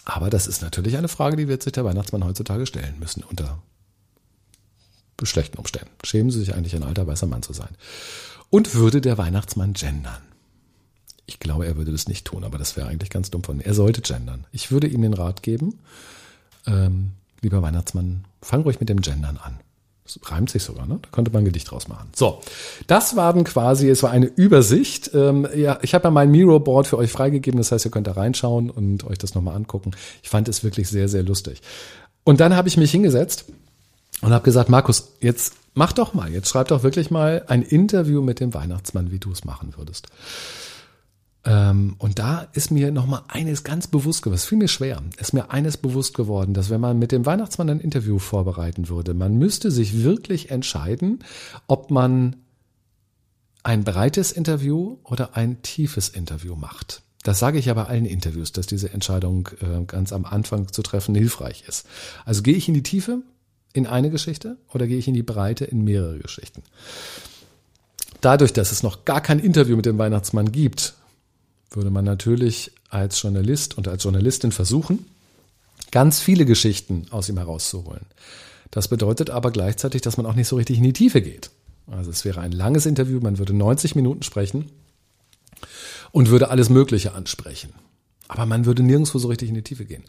Aber 0.04 0.30
das 0.30 0.48
ist 0.48 0.60
natürlich 0.60 0.96
eine 0.96 1.06
Frage, 1.06 1.36
die 1.36 1.46
wird 1.46 1.62
sich 1.62 1.72
der 1.72 1.84
Weihnachtsmann 1.84 2.24
heutzutage 2.24 2.66
stellen 2.66 2.96
müssen 2.98 3.22
unter 3.22 3.62
schlechten 5.22 5.58
Umständen. 5.58 5.90
Schämen 6.02 6.30
Sie 6.30 6.40
sich 6.40 6.54
eigentlich, 6.54 6.74
ein 6.74 6.82
alter 6.82 7.06
weißer 7.06 7.26
Mann 7.26 7.42
zu 7.42 7.52
sein? 7.52 7.70
Und 8.50 8.74
würde 8.74 9.00
der 9.00 9.18
Weihnachtsmann 9.18 9.74
gendern? 9.74 10.22
Ich 11.30 11.38
glaube, 11.38 11.64
er 11.64 11.76
würde 11.76 11.92
das 11.92 12.08
nicht 12.08 12.24
tun, 12.24 12.42
aber 12.42 12.58
das 12.58 12.76
wäre 12.76 12.88
eigentlich 12.88 13.10
ganz 13.10 13.30
dumm 13.30 13.44
von 13.44 13.56
ihm. 13.56 13.60
Er 13.60 13.74
sollte 13.74 14.00
gendern. 14.00 14.46
Ich 14.50 14.72
würde 14.72 14.88
ihm 14.88 15.02
den 15.02 15.14
Rat 15.14 15.44
geben, 15.44 15.78
ähm, 16.66 17.12
lieber 17.40 17.62
Weihnachtsmann, 17.62 18.24
fang 18.42 18.62
ruhig 18.62 18.80
mit 18.80 18.88
dem 18.88 19.00
Gendern 19.00 19.36
an. 19.36 19.60
Das 20.04 20.18
reimt 20.32 20.50
sich 20.50 20.64
sogar, 20.64 20.86
ne? 20.86 20.98
Da 21.00 21.08
könnte 21.12 21.30
man 21.30 21.42
ein 21.42 21.44
Gedicht 21.44 21.70
draus 21.70 21.86
machen. 21.86 22.08
So, 22.16 22.40
das 22.88 23.14
war 23.14 23.32
dann 23.32 23.44
quasi, 23.44 23.88
es 23.88 24.02
war 24.02 24.10
eine 24.10 24.26
Übersicht. 24.26 25.12
Ähm, 25.14 25.46
ja, 25.54 25.78
ich 25.82 25.94
habe 25.94 26.08
ja 26.08 26.10
mein 26.10 26.32
Miro-Board 26.32 26.88
für 26.88 26.98
euch 26.98 27.12
freigegeben, 27.12 27.58
das 27.58 27.70
heißt, 27.70 27.84
ihr 27.84 27.92
könnt 27.92 28.08
da 28.08 28.12
reinschauen 28.12 28.70
und 28.70 29.04
euch 29.04 29.18
das 29.18 29.36
nochmal 29.36 29.54
angucken. 29.54 29.92
Ich 30.24 30.28
fand 30.28 30.48
es 30.48 30.64
wirklich 30.64 30.88
sehr, 30.88 31.08
sehr 31.08 31.22
lustig. 31.22 31.62
Und 32.24 32.40
dann 32.40 32.56
habe 32.56 32.66
ich 32.66 32.76
mich 32.76 32.90
hingesetzt 32.90 33.44
und 34.20 34.32
habe 34.32 34.44
gesagt, 34.44 34.68
Markus, 34.68 35.12
jetzt 35.20 35.54
mach 35.74 35.92
doch 35.92 36.12
mal, 36.12 36.32
jetzt 36.32 36.48
schreib 36.48 36.68
doch 36.68 36.82
wirklich 36.82 37.12
mal 37.12 37.44
ein 37.46 37.62
Interview 37.62 38.20
mit 38.20 38.40
dem 38.40 38.52
Weihnachtsmann, 38.52 39.12
wie 39.12 39.20
du 39.20 39.30
es 39.30 39.44
machen 39.44 39.74
würdest. 39.76 40.08
Ähm, 41.44 41.94
und 41.98 42.18
da 42.18 42.48
ist 42.52 42.70
mir 42.70 42.90
nochmal 42.90 43.22
eines 43.28 43.64
ganz 43.64 43.86
bewusst 43.86 44.22
geworden, 44.22 44.36
es 44.36 44.44
fiel 44.44 44.58
mir 44.58 44.68
schwer, 44.68 45.02
ist 45.18 45.32
mir 45.32 45.50
eines 45.50 45.78
bewusst 45.78 46.14
geworden, 46.14 46.52
dass 46.52 46.68
wenn 46.68 46.80
man 46.80 46.98
mit 46.98 47.12
dem 47.12 47.24
Weihnachtsmann 47.24 47.70
ein 47.70 47.80
Interview 47.80 48.18
vorbereiten 48.18 48.88
würde, 48.88 49.14
man 49.14 49.36
müsste 49.36 49.70
sich 49.70 50.02
wirklich 50.02 50.50
entscheiden, 50.50 51.20
ob 51.66 51.90
man 51.90 52.36
ein 53.62 53.84
breites 53.84 54.32
Interview 54.32 54.98
oder 55.04 55.36
ein 55.36 55.62
tiefes 55.62 56.08
Interview 56.08 56.56
macht. 56.56 57.02
Das 57.22 57.38
sage 57.38 57.58
ich 57.58 57.66
ja 57.66 57.74
bei 57.74 57.84
allen 57.84 58.06
Interviews, 58.06 58.52
dass 58.52 58.66
diese 58.66 58.92
Entscheidung 58.92 59.48
äh, 59.60 59.84
ganz 59.84 60.12
am 60.12 60.24
Anfang 60.24 60.72
zu 60.72 60.82
treffen 60.82 61.14
hilfreich 61.14 61.64
ist. 61.66 61.86
Also 62.24 62.42
gehe 62.42 62.54
ich 62.54 62.68
in 62.68 62.74
die 62.74 62.82
Tiefe 62.82 63.22
in 63.72 63.86
eine 63.86 64.10
Geschichte 64.10 64.56
oder 64.72 64.86
gehe 64.86 64.98
ich 64.98 65.08
in 65.08 65.14
die 65.14 65.22
Breite 65.22 65.64
in 65.64 65.84
mehrere 65.84 66.18
Geschichten? 66.18 66.62
Dadurch, 68.22 68.52
dass 68.52 68.72
es 68.72 68.82
noch 68.82 69.04
gar 69.04 69.20
kein 69.20 69.38
Interview 69.38 69.76
mit 69.76 69.86
dem 69.86 69.98
Weihnachtsmann 69.98 70.52
gibt, 70.52 70.94
würde 71.70 71.90
man 71.90 72.04
natürlich 72.04 72.72
als 72.88 73.20
Journalist 73.22 73.78
und 73.78 73.88
als 73.88 74.02
Journalistin 74.02 74.52
versuchen, 74.52 75.06
ganz 75.90 76.20
viele 76.20 76.44
Geschichten 76.44 77.06
aus 77.10 77.28
ihm 77.28 77.38
herauszuholen. 77.38 78.06
Das 78.70 78.88
bedeutet 78.88 79.30
aber 79.30 79.50
gleichzeitig, 79.50 80.02
dass 80.02 80.16
man 80.16 80.26
auch 80.26 80.34
nicht 80.34 80.48
so 80.48 80.56
richtig 80.56 80.78
in 80.78 80.84
die 80.84 80.92
Tiefe 80.92 81.22
geht. 81.22 81.50
Also 81.90 82.10
es 82.10 82.24
wäre 82.24 82.40
ein 82.40 82.52
langes 82.52 82.86
Interview, 82.86 83.20
man 83.20 83.38
würde 83.38 83.52
90 83.52 83.96
Minuten 83.96 84.22
sprechen 84.22 84.70
und 86.12 86.30
würde 86.30 86.50
alles 86.50 86.68
Mögliche 86.68 87.14
ansprechen. 87.14 87.72
Aber 88.28 88.46
man 88.46 88.64
würde 88.64 88.82
nirgendwo 88.82 89.18
so 89.18 89.28
richtig 89.28 89.48
in 89.48 89.56
die 89.56 89.62
Tiefe 89.62 89.84
gehen. 89.84 90.04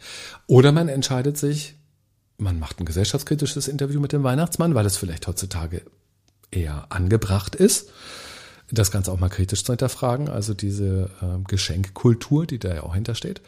Oder 0.46 0.70
man 0.70 0.88
entscheidet 0.88 1.36
sich, 1.38 1.74
man 2.38 2.58
macht 2.58 2.78
ein 2.78 2.86
gesellschaftskritisches 2.86 3.66
Interview 3.66 4.00
mit 4.00 4.12
dem 4.12 4.22
Weihnachtsmann, 4.22 4.74
weil 4.74 4.86
es 4.86 4.96
vielleicht 4.96 5.26
heutzutage 5.26 5.82
eher 6.52 6.86
angebracht 6.90 7.56
ist 7.56 7.90
das 8.72 8.90
Ganze 8.90 9.12
auch 9.12 9.20
mal 9.20 9.28
kritisch 9.28 9.64
zu 9.64 9.72
hinterfragen, 9.72 10.28
also 10.28 10.54
diese 10.54 11.10
äh, 11.20 11.42
Geschenkkultur, 11.46 12.46
die 12.46 12.58
da 12.58 12.74
ja 12.74 12.82
auch 12.82 12.94
hintersteht. 12.94 13.40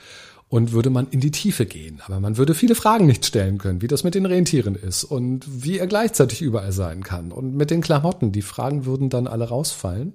Und 0.51 0.73
würde 0.73 0.91
man 0.91 1.09
in 1.11 1.19
die 1.19 1.33
Tiefe 1.33 1.67
gehen. 1.67 2.01
Aber 2.07 2.21
man 2.21 2.37
würde 2.37 2.55
viele 2.55 2.77
Fragen 2.77 3.07
nicht 3.07 3.27
stellen 3.27 3.59
können, 3.59 3.83
wie 3.83 3.89
das 3.89 4.05
mit 4.05 4.15
den 4.15 4.27
Rentieren 4.27 4.77
ist 4.77 5.03
und 5.03 5.45
wie 5.49 5.79
er 5.79 5.89
gleichzeitig 5.89 6.43
überall 6.43 6.71
sein 6.71 7.03
kann. 7.03 7.33
Und 7.33 7.57
mit 7.57 7.71
den 7.71 7.81
Klamotten, 7.81 8.31
die 8.31 8.43
Fragen 8.43 8.85
würden 8.85 9.11
dann 9.11 9.27
alle 9.27 9.49
rausfallen. 9.49 10.13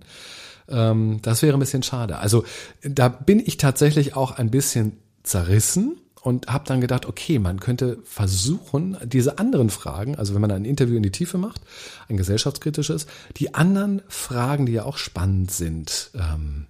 Ähm, 0.69 1.19
das 1.24 1.41
wäre 1.41 1.58
ein 1.58 1.60
bisschen 1.60 1.84
schade. 1.84 2.19
Also 2.19 2.45
da 2.84 3.10
bin 3.10 3.39
ich 3.43 3.58
tatsächlich 3.58 4.15
auch 4.15 4.32
ein 4.32 4.50
bisschen 4.50 4.93
zerrissen 5.24 5.98
und 6.21 6.47
habe 6.47 6.65
dann 6.67 6.82
gedacht, 6.82 7.05
okay, 7.05 7.39
man 7.39 7.60
könnte 7.60 7.99
versuchen, 8.03 8.97
diese 9.03 9.39
anderen 9.39 9.69
Fragen, 9.69 10.15
also 10.15 10.34
wenn 10.34 10.41
man 10.41 10.51
ein 10.51 10.65
Interview 10.65 10.97
in 10.97 11.03
die 11.03 11.12
Tiefe 11.12 11.38
macht, 11.38 11.62
ein 12.08 12.17
gesellschaftskritisches, 12.17 13.08
die 13.38 13.53
anderen 13.55 14.01
Fragen, 14.08 14.65
die 14.65 14.73
ja 14.73 14.84
auch 14.84 14.97
spannend 14.97 15.51
sind, 15.51 16.12
ähm, 16.15 16.65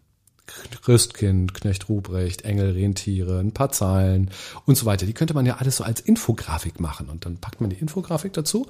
Christkind, 0.82 1.54
Knecht 1.54 1.90
Ruprecht, 1.90 2.44
Engel, 2.44 2.72
Rentiere, 2.72 3.40
ein 3.40 3.54
paar 3.54 3.72
Zahlen 3.72 4.32
und 4.66 4.76
so 4.76 4.86
weiter, 4.86 5.06
die 5.06 5.14
könnte 5.14 5.34
man 5.34 5.46
ja 5.46 5.58
alles 5.58 5.78
so 5.78 5.84
als 5.84 6.00
Infografik 6.00 6.80
machen 6.80 7.10
und 7.10 7.26
dann 7.26 7.38
packt 7.38 7.62
man 7.62 7.70
die 7.70 7.78
Infografik 7.78 8.34
dazu 8.34 8.68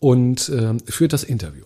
und 0.00 0.50
ähm, 0.54 0.80
führt 0.80 1.12
das 1.12 1.24
Interview. 1.24 1.64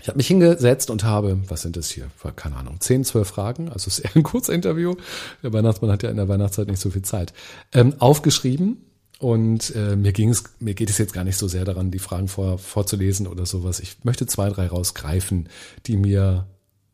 Ich 0.00 0.08
habe 0.08 0.18
mich 0.18 0.26
hingesetzt 0.26 0.90
und 0.90 1.04
habe, 1.04 1.38
was 1.48 1.62
sind 1.62 1.76
das 1.76 1.90
hier? 1.90 2.10
Keine 2.36 2.56
Ahnung, 2.56 2.80
10, 2.80 3.04
12 3.04 3.28
Fragen, 3.28 3.68
also 3.70 3.86
ist 3.88 4.00
eher 4.00 4.14
ein 4.14 4.22
Kurzinterview. 4.22 4.96
Der 5.42 5.52
Weihnachtsmann 5.52 5.90
hat 5.90 6.02
ja 6.02 6.10
in 6.10 6.16
der 6.16 6.28
Weihnachtszeit 6.28 6.68
nicht 6.68 6.80
so 6.80 6.90
viel 6.90 7.02
Zeit. 7.02 7.32
Ähm, 7.72 7.94
aufgeschrieben 7.98 8.78
und 9.18 9.74
äh, 9.74 9.96
mir 9.96 10.12
ging 10.12 10.30
es, 10.30 10.44
mir 10.60 10.74
geht 10.74 10.90
es 10.90 10.98
jetzt 10.98 11.14
gar 11.14 11.24
nicht 11.24 11.38
so 11.38 11.48
sehr 11.48 11.64
daran, 11.64 11.90
die 11.90 11.98
Fragen 11.98 12.28
vor, 12.28 12.58
vorzulesen 12.58 13.26
oder 13.26 13.46
sowas. 13.46 13.80
Ich 13.80 14.04
möchte 14.04 14.26
zwei, 14.26 14.50
drei 14.50 14.66
rausgreifen, 14.66 15.48
die 15.86 15.96
mir 15.96 16.46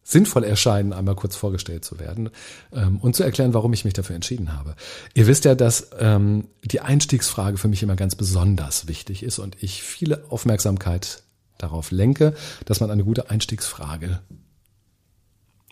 sinnvoll 0.04 0.44
erscheinen, 0.44 0.92
einmal 0.92 1.14
kurz 1.14 1.36
vorgestellt 1.36 1.84
zu 1.84 1.98
werden 1.98 2.30
ähm, 2.72 2.98
und 2.98 3.16
zu 3.16 3.22
erklären, 3.22 3.54
warum 3.54 3.72
ich 3.72 3.84
mich 3.84 3.94
dafür 3.94 4.16
entschieden 4.16 4.52
habe. 4.52 4.74
Ihr 5.14 5.26
wisst 5.26 5.44
ja, 5.44 5.54
dass 5.54 5.90
ähm, 5.98 6.48
die 6.64 6.80
Einstiegsfrage 6.80 7.56
für 7.56 7.68
mich 7.68 7.82
immer 7.82 7.96
ganz 7.96 8.14
besonders 8.14 8.88
wichtig 8.88 9.22
ist 9.22 9.38
und 9.38 9.62
ich 9.62 9.82
viele 9.82 10.24
Aufmerksamkeit 10.28 11.22
darauf 11.62 11.90
lenke, 11.90 12.34
dass 12.64 12.80
man 12.80 12.90
eine 12.90 13.04
gute 13.04 13.30
Einstiegsfrage 13.30 14.20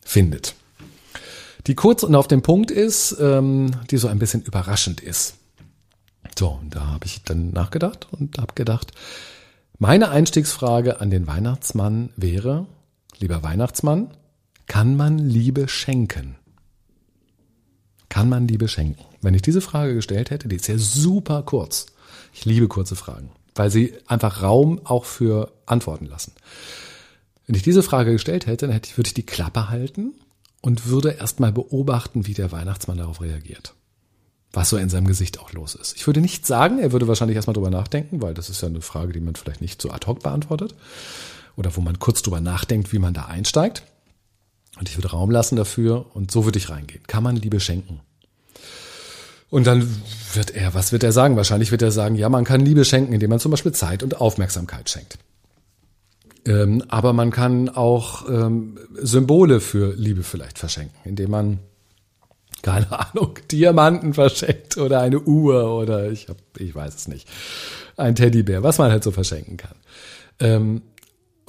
findet. 0.04 0.54
Die 1.66 1.74
kurz 1.74 2.02
und 2.02 2.14
auf 2.14 2.28
den 2.28 2.42
Punkt 2.42 2.70
ist, 2.70 3.16
ähm, 3.20 3.70
die 3.90 3.98
so 3.98 4.08
ein 4.08 4.18
bisschen 4.18 4.42
überraschend 4.42 5.00
ist. 5.00 5.34
So, 6.38 6.48
und 6.48 6.74
da 6.74 6.86
habe 6.86 7.06
ich 7.06 7.22
dann 7.22 7.50
nachgedacht 7.50 8.08
und 8.12 8.38
habe 8.38 8.54
gedacht, 8.54 8.92
meine 9.78 10.10
Einstiegsfrage 10.10 11.00
an 11.00 11.10
den 11.10 11.26
Weihnachtsmann 11.26 12.10
wäre, 12.16 12.66
lieber 13.18 13.42
Weihnachtsmann, 13.42 14.10
kann 14.66 14.96
man 14.96 15.18
Liebe 15.18 15.68
schenken? 15.68 16.36
Kann 18.08 18.28
man 18.28 18.48
Liebe 18.48 18.68
schenken? 18.68 19.04
Wenn 19.20 19.34
ich 19.34 19.42
diese 19.42 19.60
Frage 19.60 19.94
gestellt 19.94 20.30
hätte, 20.30 20.48
die 20.48 20.56
ist 20.56 20.68
ja 20.68 20.78
super 20.78 21.42
kurz. 21.42 21.86
Ich 22.32 22.44
liebe 22.44 22.68
kurze 22.68 22.96
Fragen 22.96 23.30
weil 23.60 23.70
sie 23.70 23.92
einfach 24.06 24.40
Raum 24.40 24.80
auch 24.84 25.04
für 25.04 25.52
Antworten 25.66 26.06
lassen. 26.06 26.32
Wenn 27.46 27.54
ich 27.54 27.62
diese 27.62 27.82
Frage 27.82 28.12
gestellt 28.12 28.46
hätte, 28.46 28.66
dann 28.66 28.72
hätte 28.72 28.88
ich, 28.88 28.96
würde 28.96 29.08
ich 29.08 29.12
die 29.12 29.26
Klappe 29.26 29.68
halten 29.68 30.14
und 30.62 30.86
würde 30.86 31.10
erstmal 31.10 31.52
beobachten, 31.52 32.26
wie 32.26 32.32
der 32.32 32.52
Weihnachtsmann 32.52 32.96
darauf 32.96 33.20
reagiert. 33.20 33.74
Was 34.50 34.70
so 34.70 34.78
in 34.78 34.88
seinem 34.88 35.06
Gesicht 35.06 35.40
auch 35.40 35.52
los 35.52 35.74
ist. 35.74 35.94
Ich 35.94 36.06
würde 36.06 36.22
nicht 36.22 36.46
sagen, 36.46 36.78
er 36.78 36.92
würde 36.92 37.06
wahrscheinlich 37.06 37.36
erstmal 37.36 37.52
drüber 37.52 37.68
nachdenken, 37.68 38.22
weil 38.22 38.32
das 38.32 38.48
ist 38.48 38.62
ja 38.62 38.68
eine 38.68 38.80
Frage, 38.80 39.12
die 39.12 39.20
man 39.20 39.34
vielleicht 39.34 39.60
nicht 39.60 39.82
so 39.82 39.90
ad 39.90 40.06
hoc 40.06 40.22
beantwortet. 40.22 40.74
Oder 41.54 41.76
wo 41.76 41.82
man 41.82 41.98
kurz 41.98 42.22
drüber 42.22 42.40
nachdenkt, 42.40 42.94
wie 42.94 42.98
man 42.98 43.12
da 43.12 43.26
einsteigt. 43.26 43.82
Und 44.78 44.88
ich 44.88 44.96
würde 44.96 45.10
Raum 45.10 45.30
lassen 45.30 45.56
dafür 45.56 46.06
und 46.14 46.30
so 46.30 46.46
würde 46.46 46.56
ich 46.56 46.70
reingehen. 46.70 47.02
Kann 47.06 47.22
man 47.22 47.36
Liebe 47.36 47.60
schenken? 47.60 48.00
Und 49.50 49.66
dann 49.66 49.86
wird 50.34 50.54
er, 50.54 50.74
was 50.74 50.92
wird 50.92 51.02
er 51.02 51.12
sagen? 51.12 51.36
Wahrscheinlich 51.36 51.72
wird 51.72 51.82
er 51.82 51.90
sagen, 51.90 52.14
ja, 52.14 52.28
man 52.28 52.44
kann 52.44 52.60
Liebe 52.60 52.84
schenken, 52.84 53.12
indem 53.12 53.30
man 53.30 53.40
zum 53.40 53.50
Beispiel 53.50 53.72
Zeit 53.72 54.02
und 54.02 54.20
Aufmerksamkeit 54.20 54.88
schenkt. 54.88 55.18
Ähm, 56.46 56.84
aber 56.88 57.12
man 57.12 57.30
kann 57.30 57.68
auch 57.68 58.28
ähm, 58.28 58.78
Symbole 58.94 59.60
für 59.60 59.94
Liebe 59.94 60.22
vielleicht 60.22 60.58
verschenken, 60.58 60.96
indem 61.04 61.30
man 61.30 61.58
keine 62.62 62.90
Ahnung, 62.98 63.38
Diamanten 63.50 64.14
verschenkt 64.14 64.76
oder 64.76 65.00
eine 65.00 65.20
Uhr 65.20 65.74
oder 65.74 66.10
ich 66.10 66.28
hab, 66.28 66.36
ich 66.58 66.74
weiß 66.74 66.94
es 66.94 67.08
nicht, 67.08 67.28
ein 67.96 68.14
Teddybär, 68.14 68.62
was 68.62 68.78
man 68.78 68.90
halt 68.90 69.04
so 69.04 69.10
verschenken 69.10 69.56
kann. 69.56 69.74
Ähm, 70.38 70.82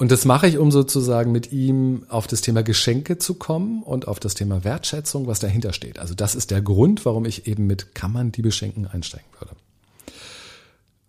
und 0.02 0.10
das 0.10 0.24
mache 0.24 0.48
ich, 0.48 0.58
um 0.58 0.72
sozusagen 0.72 1.30
mit 1.30 1.52
ihm 1.52 2.06
auf 2.08 2.26
das 2.26 2.40
Thema 2.40 2.64
Geschenke 2.64 3.18
zu 3.18 3.34
kommen 3.34 3.84
und 3.84 4.08
auf 4.08 4.18
das 4.18 4.34
Thema 4.34 4.64
Wertschätzung, 4.64 5.28
was 5.28 5.38
dahinter 5.38 5.72
steht. 5.72 6.00
Also 6.00 6.12
das 6.16 6.34
ist 6.34 6.50
der 6.50 6.60
Grund, 6.60 7.04
warum 7.04 7.24
ich 7.24 7.46
eben 7.46 7.68
mit 7.68 7.94
Kann 7.94 8.12
man 8.12 8.32
die 8.32 8.42
beschenken 8.42 8.88
einsteigen 8.88 9.28
würde. 9.38 9.54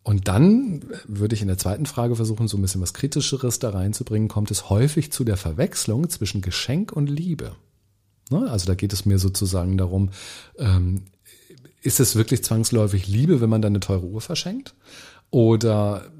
Und 0.04 0.28
dann 0.28 0.86
würde 1.08 1.34
ich 1.34 1.42
in 1.42 1.48
der 1.48 1.58
zweiten 1.58 1.88
Frage 1.88 2.16
versuchen, 2.16 2.48
so 2.48 2.56
ein 2.56 2.62
bisschen 2.62 2.82
was 2.82 2.94
Kritischeres 2.94 3.58
da 3.58 3.72
reinzubringen. 3.72 4.28
Kommt 4.28 4.52
es 4.52 4.70
häufig 4.70 5.12
zu 5.12 5.24
der 5.24 5.38
Verwechslung 5.38 6.08
zwischen 6.12 6.42
Geschenk 6.42 6.92
und 6.92 7.10
Liebe? 7.10 7.56
Ne? 8.30 8.48
Also 8.48 8.68
da 8.68 8.76
geht 8.76 8.94
es 8.94 9.08
mir 9.08 9.18
sozusagen 9.18 9.76
darum, 9.76 10.12
ähm, 10.60 11.06
ist 11.82 12.00
es 12.00 12.16
wirklich 12.16 12.44
zwangsläufig 12.44 13.08
Liebe, 13.08 13.42
wenn 13.42 13.50
man 13.50 13.64
dann 13.64 13.72
eine 13.72 13.80
teure 13.80 14.06
Uhr 14.06 14.22
verschenkt? 14.22 14.76
Oder 15.32 16.12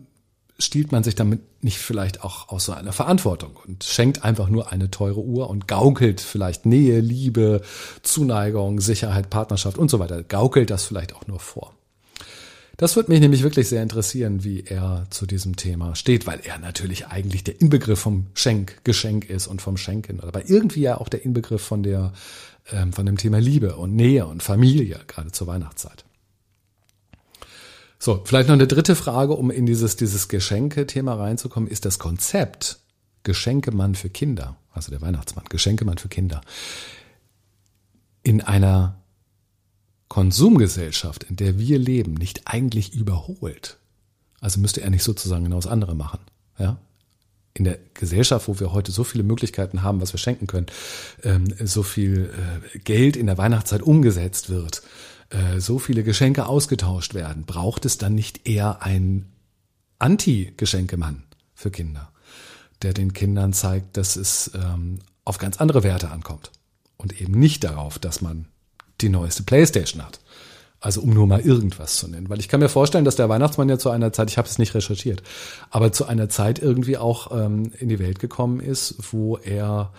stiehlt 0.60 0.92
man 0.92 1.04
sich 1.04 1.16
damit 1.16 1.42
nicht 1.64 1.80
vielleicht 1.80 2.24
auch 2.24 2.50
aus 2.50 2.66
so 2.66 2.74
einer 2.74 2.94
Verantwortung 2.94 3.58
und 3.68 3.84
schenkt 3.84 4.24
einfach 4.24 4.50
nur 4.50 4.72
eine 4.72 4.92
teure 4.92 5.22
Uhr 5.22 5.50
und 5.50 5.68
gaukelt 5.68 6.22
vielleicht 6.22 6.66
Nähe, 6.66 7.00
Liebe, 7.00 7.62
Zuneigung, 8.04 8.80
Sicherheit, 8.80 9.30
Partnerschaft 9.30 9.78
und 9.78 9.90
so 9.90 10.00
weiter, 10.00 10.24
gaukelt 10.24 10.70
das 10.70 10.86
vielleicht 10.86 11.16
auch 11.16 11.28
nur 11.28 11.40
vor. 11.40 11.74
Das 12.78 12.96
würde 12.96 13.12
mich 13.12 13.20
nämlich 13.20 13.44
wirklich 13.44 13.70
sehr 13.70 13.84
interessieren, 13.84 14.44
wie 14.44 14.62
er 14.62 15.06
zu 15.12 15.28
diesem 15.28 15.56
Thema 15.56 15.96
steht, 15.96 16.26
weil 16.26 16.40
er 16.44 16.58
natürlich 16.58 17.08
eigentlich 17.08 17.44
der 17.44 17.62
Inbegriff 17.62 18.00
vom 18.00 18.28
Schenk, 18.34 18.84
Geschenk 18.84 19.30
ist 19.30 19.46
und 19.48 19.62
vom 19.62 19.78
Schenken, 19.78 20.20
aber 20.22 20.50
irgendwie 20.50 20.82
ja 20.82 21.00
auch 21.00 21.08
der 21.08 21.24
Inbegriff 21.24 21.62
von 21.62 21.84
der, 21.84 22.14
ähm, 22.72 22.92
von 22.92 23.06
dem 23.06 23.18
Thema 23.18 23.40
Liebe 23.40 23.76
und 23.76 23.96
Nähe 23.96 24.26
und 24.26 24.42
Familie, 24.42 25.00
gerade 25.08 25.32
zur 25.32 25.48
Weihnachtszeit. 25.48 26.04
So, 28.04 28.22
vielleicht 28.26 28.50
noch 28.50 28.56
eine 28.56 28.68
dritte 28.68 28.98
Frage, 28.98 29.32
um 29.32 29.50
in 29.50 29.66
dieses, 29.66 29.96
dieses 29.96 30.28
Geschenke-Thema 30.28 31.14
reinzukommen, 31.14 31.70
ist 31.70 31.86
das 31.86 32.00
Konzept 32.00 32.80
Geschenkemann 33.24 33.96
für 33.96 34.10
Kinder, 34.10 34.58
also 34.74 34.92
der 34.92 35.02
Weihnachtsmann, 35.02 35.46
Geschenkemann 35.48 35.98
für 35.98 36.10
Kinder, 36.10 36.42
in 38.22 38.42
einer 38.42 39.02
Konsumgesellschaft, 40.10 41.24
in 41.24 41.38
der 41.38 41.58
wir 41.58 41.80
leben, 41.80 42.16
nicht 42.16 42.42
eigentlich 42.44 42.94
überholt. 42.94 43.78
Also 44.42 44.60
müsste 44.60 44.82
er 44.82 44.90
nicht 44.90 45.04
sozusagen 45.04 45.46
genau 45.46 45.56
das 45.56 45.68
andere 45.68 45.96
machen. 45.96 46.20
Ja? 46.60 46.76
In 47.54 47.64
der 47.64 47.80
Gesellschaft, 47.94 48.50
wo 48.50 48.60
wir 48.60 48.74
heute 48.74 48.92
so 48.92 49.06
viele 49.06 49.24
Möglichkeiten 49.24 49.82
haben, 49.82 50.02
was 50.02 50.14
wir 50.14 50.18
schenken 50.18 50.48
können, 50.48 50.68
ähm, 51.24 51.54
so 51.64 51.84
viel 51.84 52.34
äh, 52.76 52.80
Geld 52.80 53.16
in 53.16 53.28
der 53.28 53.38
Weihnachtszeit 53.38 53.82
umgesetzt 53.82 54.50
wird, 54.50 54.82
äh, 55.34 55.60
so 55.60 55.80
viele 55.80 56.04
Geschenke 56.04 56.46
ausgetauscht 56.46 57.14
werden, 57.14 57.46
braucht 57.46 57.86
es 57.86 57.98
dann 57.98 58.16
nicht 58.16 58.48
eher 58.48 58.84
ein 58.84 59.26
Anti-Geschenkemann 60.00 61.24
für 61.56 61.72
Kinder, 61.72 62.12
der 62.82 62.94
den 62.94 63.14
Kindern 63.14 63.54
zeigt, 63.54 63.98
dass 63.98 64.16
es 64.16 64.52
ähm, 64.54 65.00
auf 65.26 65.38
ganz 65.38 65.58
andere 65.58 65.84
Werte 65.84 66.12
ankommt 66.12 66.52
und 66.98 67.20
eben 67.20 67.40
nicht 67.40 67.64
darauf, 67.64 68.00
dass 68.00 68.22
man 68.22 68.46
die 69.02 69.10
neueste 69.10 69.44
Playstation 69.44 70.04
hat. 70.04 70.20
Also 70.80 71.00
um 71.00 71.12
nur 71.12 71.28
mal 71.28 71.40
irgendwas 71.40 71.96
zu 71.96 72.10
nennen. 72.10 72.30
Weil 72.30 72.42
ich 72.42 72.50
kann 72.50 72.60
mir 72.60 72.68
vorstellen, 72.68 73.06
dass 73.06 73.16
der 73.16 73.30
Weihnachtsmann 73.30 73.70
ja 73.70 73.80
zu 73.80 73.90
einer 73.90 74.12
Zeit, 74.12 74.30
ich 74.30 74.38
habe 74.38 74.50
es 74.50 74.58
nicht 74.60 74.76
recherchiert, 74.76 75.24
aber 75.70 75.94
zu 75.94 76.06
einer 76.06 76.28
Zeit 76.28 76.60
irgendwie 76.60 76.98
auch 76.98 77.32
ähm, 77.32 77.72
in 77.80 77.88
die 77.88 78.00
Welt 78.00 78.20
gekommen 78.20 78.60
ist, 78.60 78.96
wo 79.12 79.38
er 79.38 79.94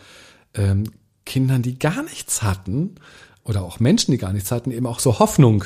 ähm, 0.53 0.85
Kindern, 1.25 1.63
die 1.63 1.79
gar 1.79 2.03
nichts 2.03 2.43
hatten, 2.43 2.97
oder 3.45 3.63
auch 3.63 3.81
Menschen, 3.81 4.13
die 4.13 4.19
gar 4.19 4.33
nichts 4.33 4.51
hatten, 4.51 4.71
eben 4.71 4.87
auch 4.87 5.01
so 5.01 5.19
Hoffnung 5.19 5.65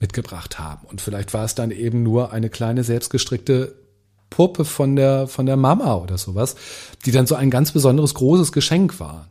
mitgebracht 0.00 0.58
haben. 0.58 0.86
Und 0.86 1.00
vielleicht 1.00 1.34
war 1.34 1.44
es 1.44 1.54
dann 1.54 1.70
eben 1.70 2.02
nur 2.02 2.32
eine 2.32 2.50
kleine 2.50 2.84
selbstgestrickte 2.84 3.74
Puppe 4.30 4.64
von 4.64 4.96
der, 4.96 5.28
von 5.28 5.46
der 5.46 5.56
Mama 5.56 5.94
oder 5.96 6.18
sowas, 6.18 6.56
die 7.04 7.12
dann 7.12 7.26
so 7.26 7.34
ein 7.34 7.50
ganz 7.50 7.72
besonderes 7.72 8.14
großes 8.14 8.52
Geschenk 8.52 8.98
war. 9.00 9.28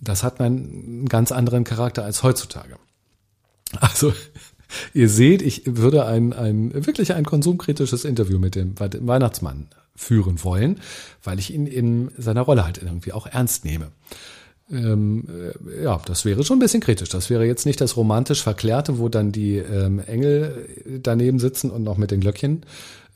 Das 0.00 0.22
hat 0.22 0.40
einen 0.40 1.06
ganz 1.06 1.32
anderen 1.32 1.64
Charakter 1.64 2.04
als 2.04 2.22
heutzutage. 2.22 2.76
Also, 3.78 4.12
ihr 4.94 5.08
seht, 5.08 5.42
ich 5.42 5.62
würde 5.66 6.06
ein, 6.06 6.32
ein, 6.32 6.86
wirklich 6.86 7.14
ein 7.14 7.24
konsumkritisches 7.24 8.04
Interview 8.04 8.38
mit 8.38 8.54
dem, 8.54 8.74
Weihnachtsmann 8.78 9.68
führen 9.94 10.42
wollen, 10.42 10.80
weil 11.22 11.38
ich 11.38 11.52
ihn 11.52 11.66
in 11.66 12.10
seiner 12.16 12.42
Rolle 12.42 12.64
halt 12.64 12.78
irgendwie 12.78 13.12
auch 13.12 13.26
ernst 13.26 13.64
nehme 13.64 13.90
ähm, 14.70 15.26
äh, 15.28 15.84
ja, 15.84 16.00
das 16.04 16.24
wäre 16.24 16.44
schon 16.44 16.56
ein 16.56 16.60
bisschen 16.60 16.80
kritisch. 16.80 17.08
Das 17.08 17.30
wäre 17.30 17.44
jetzt 17.44 17.66
nicht 17.66 17.80
das 17.80 17.96
romantisch 17.96 18.42
Verklärte, 18.42 18.98
wo 18.98 19.08
dann 19.08 19.32
die 19.32 19.56
ähm, 19.56 20.00
Engel 20.00 20.68
daneben 21.02 21.38
sitzen 21.38 21.70
und 21.70 21.82
noch 21.82 21.96
mit 21.96 22.10
den 22.10 22.20
Glöckchen 22.20 22.64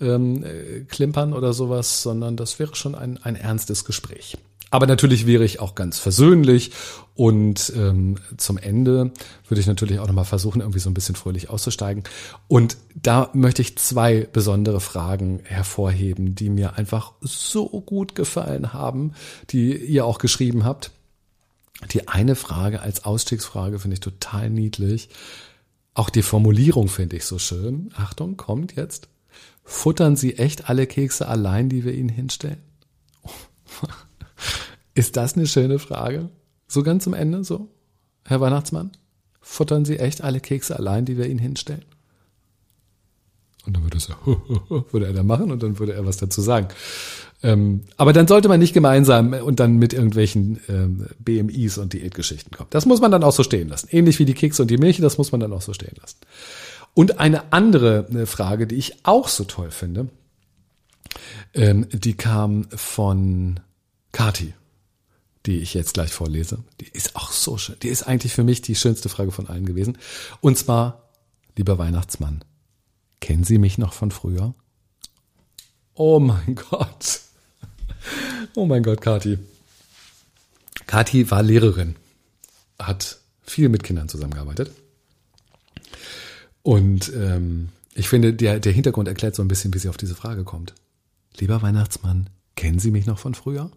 ähm, 0.01 0.45
äh, 0.45 0.81
klimpern 0.81 1.33
oder 1.33 1.53
sowas, 1.53 2.03
sondern 2.03 2.37
das 2.37 2.59
wäre 2.59 2.75
schon 2.75 2.95
ein, 2.95 3.19
ein 3.23 3.37
ernstes 3.37 3.85
Gespräch. 3.85 4.37
Aber 4.71 4.89
natürlich 4.89 5.25
wäre 5.25 5.45
ich 5.45 5.61
auch 5.61 5.77
ganz 5.77 6.01
versöhnlich 6.01 6.73
und 7.15 7.73
ähm, 7.77 8.17
zum 8.39 8.59
Ende 8.59 9.13
würde 9.47 9.61
ich 9.61 9.69
natürlich 9.69 10.01
auch 10.01 10.09
nochmal 10.09 10.25
versuchen, 10.25 10.63
irgendwie 10.63 10.81
so 10.81 10.91
ein 10.91 10.95
bisschen 10.95 11.15
fröhlich 11.15 11.49
auszusteigen. 11.49 12.03
Und 12.49 12.77
da 13.01 13.31
möchte 13.35 13.63
ich 13.63 13.79
zwei 13.79 14.27
besondere 14.33 14.81
Fragen 14.81 15.39
hervorheben, 15.45 16.35
die 16.35 16.51
mir 16.51 16.77
einfach 16.77 17.13
so 17.21 17.69
gut 17.69 18.17
gefallen 18.17 18.73
haben, 18.73 19.13
die 19.51 19.77
ihr 19.77 20.05
auch 20.07 20.19
geschrieben 20.19 20.65
habt. 20.65 20.91
Die 21.93 22.09
eine 22.09 22.35
Frage 22.35 22.81
als 22.81 23.05
Ausstiegsfrage 23.05 23.79
finde 23.79 23.95
ich 23.95 24.01
total 24.01 24.51
niedlich. 24.51 25.09
Auch 25.95 26.11
die 26.11 26.23
Formulierung 26.23 26.89
finde 26.89 27.17
ich 27.17 27.25
so 27.25 27.39
schön. 27.39 27.91
Achtung, 27.95 28.37
kommt 28.37 28.75
jetzt. 28.77 29.09
Futtern 29.65 30.17
Sie 30.17 30.37
echt 30.37 30.69
alle 30.69 30.87
Kekse 30.87 31.29
allein, 31.29 31.69
die 31.69 31.85
wir 31.85 31.95
Ihnen 31.95 32.09
hinstellen? 32.09 32.61
Ist 34.95 35.17
das 35.17 35.35
eine 35.35 35.47
schöne 35.47 35.79
Frage? 35.79 36.31
So 36.67 36.83
ganz 36.83 37.05
zum 37.05 37.15
Ende, 37.15 37.45
so, 37.45 37.69
Herr 38.25 38.41
Weihnachtsmann? 38.41 38.93
Futtern 39.41 39.85
Sie 39.85 39.99
echt 39.99 40.23
alle 40.23 40.41
Kekse 40.41 40.77
allein, 40.77 41.05
die 41.05 41.17
wir 41.17 41.27
Ihnen 41.27 41.39
hinstellen? 41.39 41.85
Und 43.67 43.77
dann 43.77 43.83
würde, 43.83 43.99
er, 44.09 44.27
würde 44.93 45.07
er 45.07 45.13
da 45.13 45.23
machen 45.23 45.51
und 45.51 45.63
dann 45.63 45.79
würde 45.79 45.95
er 45.95 46.05
was 46.05 46.19
dazu 46.19 46.43
sagen. 46.43 46.69
Ähm, 47.45 47.83
aber 47.99 48.15
dann 48.15 48.27
sollte 48.27 48.49
man 48.49 48.59
nicht 48.59 48.73
gemeinsam 48.73 49.35
und 49.35 49.61
dann 49.61 49.77
mit 49.77 49.93
irgendwelchen 49.93 50.61
ähm, 50.67 51.07
BMIs 51.19 51.77
und 51.77 51.93
Diätgeschichten 51.93 52.51
kommen. 52.51 52.71
Das 52.71 52.87
muss 52.87 53.03
man 53.03 53.13
dann 53.13 53.23
auch 53.23 53.35
so 53.35 53.43
stehen 53.43 53.69
lassen. 53.69 53.89
Ähnlich 53.91 54.19
wie 54.19 54.25
die 54.25 54.33
Kekse 54.33 54.63
und 54.63 54.71
die 54.71 54.79
Milch, 54.79 54.97
das 54.97 55.19
muss 55.19 55.31
man 55.31 55.41
dann 55.41 55.53
auch 55.53 55.61
so 55.61 55.75
stehen 55.75 55.95
lassen. 56.01 56.17
Und 56.95 57.21
eine 57.21 57.53
andere 57.53 58.07
eine 58.09 58.25
Frage, 58.25 58.67
die 58.67 58.77
ich 58.77 59.05
auch 59.05 59.29
so 59.29 59.45
toll 59.45 59.71
finde, 59.71 60.09
ähm, 61.53 61.87
die 61.93 62.15
kam 62.15 62.67
von 62.71 63.61
Kati, 64.13 64.55
die 65.45 65.59
ich 65.59 65.75
jetzt 65.75 65.93
gleich 65.93 66.13
vorlese. 66.13 66.65
Die 66.81 66.89
ist 66.89 67.15
auch 67.15 67.31
so 67.31 67.59
schön. 67.59 67.77
Die 67.83 67.89
ist 67.89 68.05
eigentlich 68.05 68.33
für 68.33 68.45
mich 68.45 68.63
die 68.63 68.75
schönste 68.75 69.11
Frage 69.11 69.33
von 69.33 69.49
allen 69.49 69.67
gewesen. 69.67 69.99
Und 70.41 70.57
zwar, 70.57 71.11
lieber 71.59 71.77
Weihnachtsmann, 71.77 72.43
kennen 73.21 73.45
Sie 73.45 73.59
mich 73.59 73.77
noch 73.77 73.93
von 73.93 74.11
früher? 74.11 74.55
Oh 75.93 76.21
mein 76.21 76.55
Gott. 76.71 77.21
Oh 78.55 78.67
mein 78.67 78.83
Gott, 78.83 79.01
Kati. 79.01 79.39
Kati 80.87 81.31
war 81.31 81.43
Lehrerin, 81.43 81.97
hat 82.79 83.19
viel 83.43 83.69
mit 83.69 83.83
Kindern 83.83 84.09
zusammengearbeitet. 84.09 84.71
Und 86.63 87.13
ähm, 87.15 87.69
ich 87.95 88.09
finde, 88.09 88.35
der, 88.35 88.61
der 88.61 88.73
Hintergrund 88.73 89.09
erklärt 89.09 89.35
so 89.35 89.43
ein 89.43 89.49
bisschen, 89.49 89.73
wie 89.75 89.79
sie 89.79 89.89
auf 89.89 89.97
diese 89.97 90.15
Frage 90.15 90.45
kommt. 90.45 90.75
Lieber 91.39 91.63
Weihnachtsmann, 91.63 92.31
kennen 92.57 92.79
Sie 92.79 92.91
mich 92.91 93.07
noch 93.07 93.19
von 93.19 93.35
früher? 93.35 93.71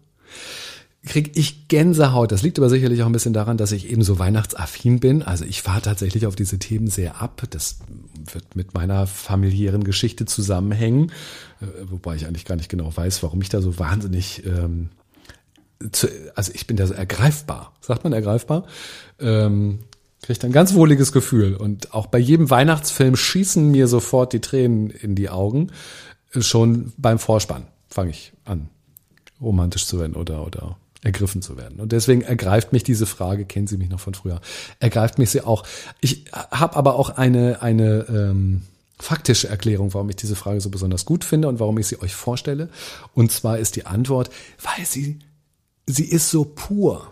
Kriege 1.07 1.31
ich 1.33 1.67
Gänsehaut. 1.67 2.31
Das 2.31 2.43
liegt 2.43 2.59
aber 2.59 2.69
sicherlich 2.69 3.01
auch 3.01 3.07
ein 3.07 3.11
bisschen 3.11 3.33
daran, 3.33 3.57
dass 3.57 3.71
ich 3.71 3.89
eben 3.89 4.03
so 4.03 4.19
weihnachtsaffin 4.19 4.99
bin. 4.99 5.23
Also 5.23 5.45
ich 5.45 5.61
fahre 5.61 5.81
tatsächlich 5.81 6.27
auf 6.27 6.35
diese 6.35 6.59
Themen 6.59 6.87
sehr 6.87 7.21
ab. 7.21 7.43
Das 7.49 7.79
wird 8.31 8.55
mit 8.55 8.73
meiner 8.73 9.07
familiären 9.07 9.83
Geschichte 9.83 10.25
zusammenhängen, 10.25 11.11
äh, 11.61 11.65
wobei 11.89 12.15
ich 12.15 12.27
eigentlich 12.27 12.45
gar 12.45 12.55
nicht 12.55 12.69
genau 12.69 12.95
weiß, 12.95 13.23
warum 13.23 13.41
ich 13.41 13.49
da 13.49 13.61
so 13.61 13.79
wahnsinnig 13.79 14.45
ähm, 14.45 14.89
zu, 15.91 16.07
also 16.35 16.51
ich 16.53 16.67
bin 16.67 16.77
da 16.77 16.87
so 16.87 16.93
ergreifbar. 16.93 17.73
Sagt 17.81 18.03
man 18.03 18.13
ergreifbar? 18.13 18.65
Ähm, 19.19 19.79
kriegt 20.21 20.43
ein 20.43 20.51
ganz 20.51 20.73
wohliges 20.73 21.11
Gefühl. 21.11 21.55
Und 21.55 21.93
auch 21.93 22.07
bei 22.07 22.17
jedem 22.17 22.49
Weihnachtsfilm 22.49 23.15
schießen 23.15 23.71
mir 23.71 23.87
sofort 23.87 24.33
die 24.33 24.41
Tränen 24.41 24.89
in 24.89 25.15
die 25.15 25.29
Augen. 25.29 25.71
Schon 26.31 26.93
beim 26.97 27.19
Vorspann 27.19 27.67
fange 27.87 28.11
ich 28.11 28.33
an, 28.43 28.69
romantisch 29.39 29.85
zu 29.85 29.99
werden 29.99 30.15
oder, 30.15 30.45
oder 30.45 30.77
ergriffen 31.03 31.41
zu 31.41 31.57
werden. 31.57 31.79
Und 31.79 31.91
deswegen 31.91 32.21
ergreift 32.21 32.73
mich 32.73 32.83
diese 32.83 33.05
Frage, 33.05 33.45
kennen 33.45 33.67
Sie 33.67 33.77
mich 33.77 33.89
noch 33.89 33.99
von 33.99 34.13
früher, 34.13 34.41
ergreift 34.79 35.19
mich 35.19 35.29
sie 35.29 35.41
auch. 35.41 35.63
Ich 36.01 36.25
habe 36.31 36.75
aber 36.75 36.95
auch 36.95 37.11
eine, 37.11 37.61
eine 37.61 38.05
ähm, 38.09 38.63
faktische 38.99 39.47
Erklärung, 39.47 39.93
warum 39.93 40.09
ich 40.09 40.15
diese 40.15 40.35
Frage 40.35 40.59
so 40.61 40.69
besonders 40.69 41.05
gut 41.05 41.23
finde 41.23 41.47
und 41.47 41.59
warum 41.59 41.77
ich 41.77 41.87
sie 41.87 42.01
euch 42.01 42.15
vorstelle. 42.15 42.69
Und 43.13 43.31
zwar 43.31 43.59
ist 43.59 43.75
die 43.75 43.85
Antwort, 43.85 44.29
weil 44.63 44.85
sie, 44.85 45.19
sie 45.85 46.05
ist 46.05 46.29
so 46.29 46.45
pur. 46.45 47.11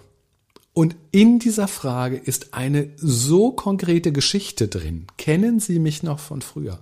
Und 0.73 0.95
in 1.11 1.39
dieser 1.39 1.67
Frage 1.67 2.17
ist 2.17 2.53
eine 2.53 2.89
so 2.97 3.51
konkrete 3.51 4.11
Geschichte 4.11 4.67
drin. 4.67 5.07
Kennen 5.17 5.61
Sie 5.61 5.79
mich 5.79 6.03
noch 6.03 6.19
von 6.19 6.41
früher? 6.41 6.79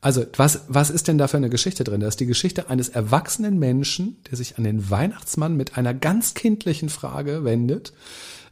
Also, 0.00 0.24
was, 0.36 0.60
was 0.68 0.90
ist 0.90 1.08
denn 1.08 1.18
da 1.18 1.26
für 1.26 1.38
eine 1.38 1.50
Geschichte 1.50 1.82
drin? 1.82 2.00
Da 2.00 2.08
ist 2.08 2.20
die 2.20 2.26
Geschichte 2.26 2.70
eines 2.70 2.88
erwachsenen 2.88 3.58
Menschen, 3.58 4.16
der 4.30 4.36
sich 4.36 4.56
an 4.56 4.64
den 4.64 4.90
Weihnachtsmann 4.90 5.56
mit 5.56 5.76
einer 5.76 5.92
ganz 5.92 6.34
kindlichen 6.34 6.88
Frage 6.88 7.44
wendet 7.44 7.92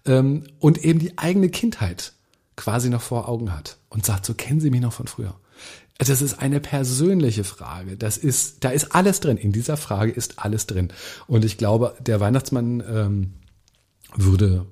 ähm, 0.06 0.44
und 0.59 0.85
eben 0.85 0.98
die 0.98 1.18
eigene 1.18 1.48
Kindheit 1.48 2.12
quasi 2.56 2.88
noch 2.88 3.02
vor 3.02 3.28
Augen 3.28 3.52
hat 3.54 3.76
und 3.90 4.04
sagt, 4.04 4.26
so 4.26 4.35
kennen 4.35 4.61
Sie 4.61 4.70
mich 4.70 4.80
noch 4.80 4.92
von 4.92 5.06
früher. 5.06 5.37
Das 5.98 6.20
ist 6.20 6.40
eine 6.40 6.61
persönliche 6.61 7.44
Frage. 7.44 7.96
Das 7.96 8.18
ist, 8.18 8.64
da 8.64 8.70
ist 8.70 8.94
alles 8.94 9.20
drin. 9.20 9.38
In 9.38 9.52
dieser 9.52 9.76
Frage 9.76 10.12
ist 10.12 10.38
alles 10.38 10.66
drin. 10.66 10.88
Und 11.26 11.44
ich 11.44 11.56
glaube, 11.56 11.94
der 12.00 12.20
Weihnachtsmann 12.20 12.82
ähm, 12.88 13.35
würde 14.14 14.66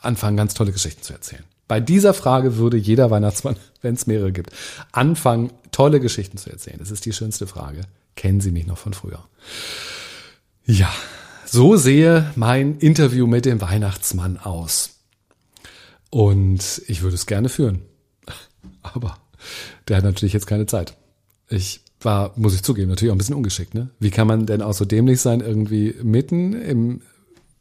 anfangen, 0.00 0.36
ganz 0.36 0.54
tolle 0.54 0.72
Geschichten 0.72 1.02
zu 1.02 1.12
erzählen. 1.12 1.44
Bei 1.66 1.80
dieser 1.80 2.14
Frage 2.14 2.56
würde 2.56 2.76
jeder 2.76 3.10
Weihnachtsmann, 3.10 3.56
wenn 3.82 3.94
es 3.94 4.06
mehrere 4.06 4.32
gibt, 4.32 4.52
anfangen, 4.92 5.50
tolle 5.78 6.00
Geschichten 6.00 6.38
zu 6.38 6.50
erzählen. 6.50 6.80
Das 6.80 6.90
ist 6.90 7.04
die 7.04 7.12
schönste 7.12 7.46
Frage. 7.46 7.82
Kennen 8.16 8.40
Sie 8.40 8.50
mich 8.50 8.66
noch 8.66 8.78
von 8.78 8.94
früher? 8.94 9.24
Ja, 10.64 10.92
so 11.46 11.76
sehe 11.76 12.32
mein 12.34 12.78
Interview 12.78 13.28
mit 13.28 13.44
dem 13.44 13.60
Weihnachtsmann 13.60 14.38
aus. 14.38 14.96
Und 16.10 16.82
ich 16.88 17.02
würde 17.02 17.14
es 17.14 17.26
gerne 17.26 17.48
führen. 17.48 17.82
Aber 18.82 19.18
der 19.86 19.98
hat 19.98 20.04
natürlich 20.04 20.32
jetzt 20.32 20.48
keine 20.48 20.66
Zeit. 20.66 20.96
Ich 21.48 21.80
war, 22.00 22.32
muss 22.34 22.56
ich 22.56 22.64
zugeben, 22.64 22.88
natürlich 22.88 23.12
auch 23.12 23.14
ein 23.14 23.18
bisschen 23.18 23.36
ungeschickt. 23.36 23.74
Ne? 23.74 23.90
Wie 24.00 24.10
kann 24.10 24.26
man 24.26 24.46
denn 24.46 24.62
auch 24.62 24.74
so 24.74 24.84
dämlich 24.84 25.20
sein, 25.20 25.38
irgendwie 25.38 25.94
mitten 26.02 26.54
im 26.54 27.02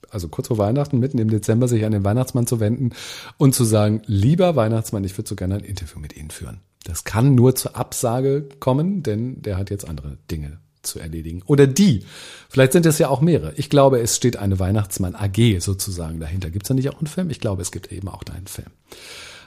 also 0.09 0.27
kurz 0.27 0.47
vor 0.47 0.57
Weihnachten, 0.57 0.99
mitten 0.99 1.19
im 1.19 1.29
Dezember, 1.29 1.67
sich 1.67 1.85
an 1.85 1.91
den 1.91 2.03
Weihnachtsmann 2.03 2.47
zu 2.47 2.59
wenden 2.59 2.93
und 3.37 3.53
zu 3.53 3.63
sagen, 3.63 4.01
lieber 4.07 4.55
Weihnachtsmann, 4.55 5.03
ich 5.03 5.15
würde 5.17 5.29
so 5.29 5.35
gerne 5.35 5.55
ein 5.55 5.63
Interview 5.63 5.99
mit 5.99 6.15
Ihnen 6.15 6.31
führen. 6.31 6.61
Das 6.87 7.03
kann 7.03 7.35
nur 7.35 7.53
zur 7.55 7.75
Absage 7.75 8.47
kommen, 8.61 9.03
denn 9.03 9.41
der 9.41 9.57
hat 9.57 9.69
jetzt 9.69 9.87
andere 9.87 10.17
Dinge 10.31 10.59
zu 10.83 10.99
erledigen. 10.99 11.43
Oder 11.45 11.67
die. 11.67 12.05
Vielleicht 12.47 12.71
sind 12.71 12.85
es 12.85 12.97
ja 12.97 13.09
auch 13.09 13.19
mehrere. 13.19 13.51
Ich 13.57 13.69
glaube, 13.69 13.99
es 13.99 14.15
steht 14.15 14.37
eine 14.37 14.57
Weihnachtsmann 14.57 15.13
AG 15.13 15.59
sozusagen 15.59 16.21
dahinter. 16.21 16.49
Gibt 16.49 16.63
es 16.63 16.69
da 16.69 16.73
nicht 16.73 16.89
auch 16.89 16.99
einen 16.99 17.07
Film? 17.07 17.29
Ich 17.29 17.41
glaube, 17.41 17.61
es 17.61 17.73
gibt 17.73 17.91
eben 17.91 18.07
auch 18.07 18.23
da 18.23 18.33
einen 18.33 18.47
Film. 18.47 18.69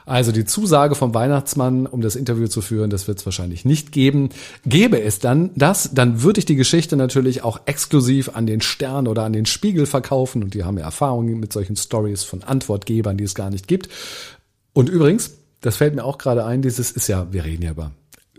Also 0.05 0.31
die 0.31 0.45
Zusage 0.45 0.93
vom 0.93 1.13
Weihnachtsmann, 1.15 1.87
um 1.87 2.01
das 2.01 2.15
Interview 2.15 2.47
zu 2.47 2.61
führen, 2.61 2.91
das 2.91 3.07
wird 3.07 3.19
es 3.19 3.25
wahrscheinlich 3.25 3.65
nicht 3.65 3.91
geben. 3.91 4.29
Gäbe 4.65 5.01
es 5.01 5.19
dann 5.19 5.49
das, 5.55 5.91
dann 5.93 6.21
würde 6.21 6.39
ich 6.39 6.45
die 6.45 6.55
Geschichte 6.55 6.95
natürlich 6.95 7.43
auch 7.43 7.61
exklusiv 7.65 8.29
an 8.35 8.45
den 8.45 8.61
Stern 8.61 9.07
oder 9.07 9.23
an 9.23 9.33
den 9.33 9.45
Spiegel 9.45 9.85
verkaufen 9.85 10.43
und 10.43 10.53
die 10.53 10.63
haben 10.63 10.77
ja 10.77 10.85
Erfahrungen 10.85 11.39
mit 11.39 11.53
solchen 11.53 11.75
Stories 11.75 12.23
von 12.23 12.43
Antwortgebern, 12.43 13.17
die 13.17 13.23
es 13.23 13.35
gar 13.35 13.49
nicht 13.49 13.67
gibt. 13.67 13.89
Und 14.73 14.89
übrigens, 14.89 15.31
das 15.61 15.77
fällt 15.77 15.95
mir 15.95 16.03
auch 16.03 16.17
gerade 16.17 16.45
ein, 16.45 16.61
dieses 16.61 16.91
ist 16.91 17.07
ja, 17.07 17.31
wir 17.31 17.45
reden 17.45 17.63
ja 17.63 17.71
über 17.71 17.91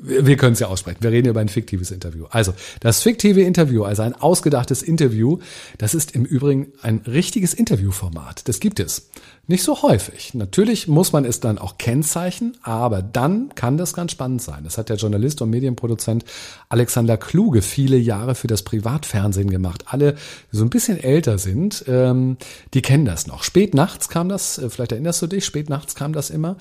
wir 0.02 0.36
können 0.36 0.54
es 0.54 0.58
ja 0.58 0.66
aussprechen. 0.66 0.98
Wir 1.00 1.12
reden 1.12 1.28
über 1.28 1.40
ein 1.40 1.48
fiktives 1.48 1.90
Interview. 1.90 2.26
Also, 2.30 2.52
das 2.80 3.02
fiktive 3.02 3.42
Interview, 3.42 3.84
also 3.84 4.02
ein 4.02 4.14
ausgedachtes 4.14 4.82
Interview, 4.82 5.38
das 5.78 5.94
ist 5.94 6.12
im 6.12 6.24
Übrigen 6.24 6.72
ein 6.82 7.02
richtiges 7.06 7.54
Interviewformat. 7.54 8.48
Das 8.48 8.58
gibt 8.58 8.80
es. 8.80 9.10
Nicht 9.46 9.64
so 9.64 9.82
häufig. 9.82 10.34
Natürlich 10.34 10.88
muss 10.88 11.12
man 11.12 11.24
es 11.24 11.40
dann 11.40 11.58
auch 11.58 11.78
kennzeichnen, 11.78 12.56
aber 12.62 13.02
dann 13.02 13.54
kann 13.54 13.76
das 13.76 13.92
ganz 13.92 14.12
spannend 14.12 14.40
sein. 14.40 14.64
Das 14.64 14.78
hat 14.78 14.88
der 14.88 14.96
Journalist 14.96 15.42
und 15.42 15.50
Medienproduzent 15.50 16.24
Alexander 16.68 17.16
Kluge 17.16 17.62
viele 17.62 17.96
Jahre 17.96 18.34
für 18.34 18.46
das 18.46 18.62
Privatfernsehen 18.62 19.50
gemacht. 19.50 19.84
Alle, 19.86 20.14
die 20.52 20.56
so 20.56 20.64
ein 20.64 20.70
bisschen 20.70 20.98
älter 20.98 21.38
sind, 21.38 21.84
ähm, 21.88 22.36
die 22.74 22.82
kennen 22.82 23.04
das 23.04 23.26
noch. 23.26 23.42
Spät 23.42 23.74
nachts 23.74 24.08
kam 24.08 24.28
das, 24.28 24.58
äh, 24.58 24.70
vielleicht 24.70 24.92
erinnerst 24.92 25.22
du 25.22 25.26
dich, 25.26 25.44
spät 25.44 25.68
nachts 25.68 25.96
kam 25.96 26.12
das 26.12 26.30
immer. 26.30 26.56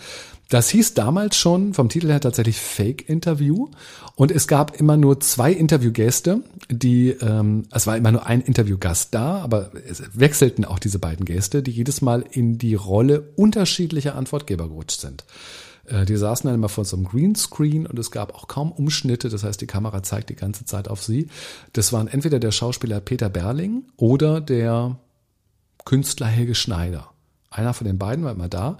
Das 0.51 0.67
hieß 0.67 0.95
damals 0.95 1.37
schon 1.37 1.73
vom 1.73 1.87
Titel 1.87 2.09
her 2.09 2.19
tatsächlich 2.19 2.59
Fake-Interview 2.59 3.69
und 4.15 4.31
es 4.31 4.49
gab 4.49 4.77
immer 4.77 4.97
nur 4.97 5.21
zwei 5.21 5.53
Interviewgäste, 5.53 6.43
die, 6.69 7.11
ähm, 7.11 7.63
es 7.71 7.87
war 7.87 7.95
immer 7.95 8.11
nur 8.11 8.25
ein 8.25 8.41
Interviewgast 8.41 9.15
da, 9.15 9.37
aber 9.37 9.71
es 9.87 10.03
wechselten 10.13 10.65
auch 10.65 10.77
diese 10.77 10.99
beiden 10.99 11.23
Gäste, 11.23 11.63
die 11.63 11.71
jedes 11.71 12.01
Mal 12.01 12.25
in 12.29 12.57
die 12.57 12.75
Rolle 12.75 13.31
unterschiedlicher 13.37 14.15
Antwortgeber 14.15 14.67
gerutscht 14.67 14.99
sind. 14.99 15.23
Äh, 15.85 16.03
die 16.05 16.17
saßen 16.17 16.49
dann 16.49 16.55
immer 16.55 16.67
vor 16.67 16.83
so 16.83 16.97
einem 16.97 17.05
Greenscreen 17.05 17.85
und 17.85 17.97
es 17.97 18.11
gab 18.11 18.35
auch 18.35 18.49
kaum 18.49 18.73
Umschnitte, 18.73 19.29
das 19.29 19.45
heißt, 19.45 19.61
die 19.61 19.67
Kamera 19.67 20.03
zeigt 20.03 20.29
die 20.29 20.35
ganze 20.35 20.65
Zeit 20.65 20.89
auf 20.89 21.01
sie. 21.01 21.29
Das 21.71 21.93
waren 21.93 22.09
entweder 22.09 22.41
der 22.41 22.51
Schauspieler 22.51 22.99
Peter 22.99 23.29
Berling 23.29 23.85
oder 23.95 24.41
der 24.41 24.99
Künstler 25.85 26.27
Helge 26.27 26.55
Schneider. 26.55 27.10
Einer 27.51 27.73
von 27.73 27.85
den 27.85 27.99
beiden 27.99 28.23
war 28.23 28.31
immer 28.31 28.49
da 28.49 28.77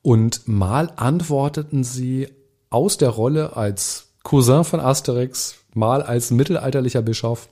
und 0.00 0.46
mal 0.48 0.92
antworteten 0.96 1.84
sie 1.84 2.28
aus 2.70 2.96
der 2.96 3.10
Rolle 3.10 3.56
als 3.56 4.06
Cousin 4.22 4.64
von 4.64 4.80
Asterix, 4.80 5.56
mal 5.74 6.02
als 6.02 6.30
mittelalterlicher 6.30 7.02
Bischof 7.02 7.48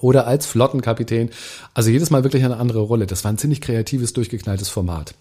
oder 0.00 0.26
als 0.26 0.44
Flottenkapitän. 0.46 1.30
Also 1.72 1.90
jedes 1.90 2.10
Mal 2.10 2.24
wirklich 2.24 2.44
eine 2.44 2.56
andere 2.56 2.80
Rolle. 2.80 3.06
Das 3.06 3.24
war 3.24 3.32
ein 3.32 3.38
ziemlich 3.38 3.60
kreatives, 3.60 4.12
durchgeknalltes 4.12 4.68
Format, 4.68 5.14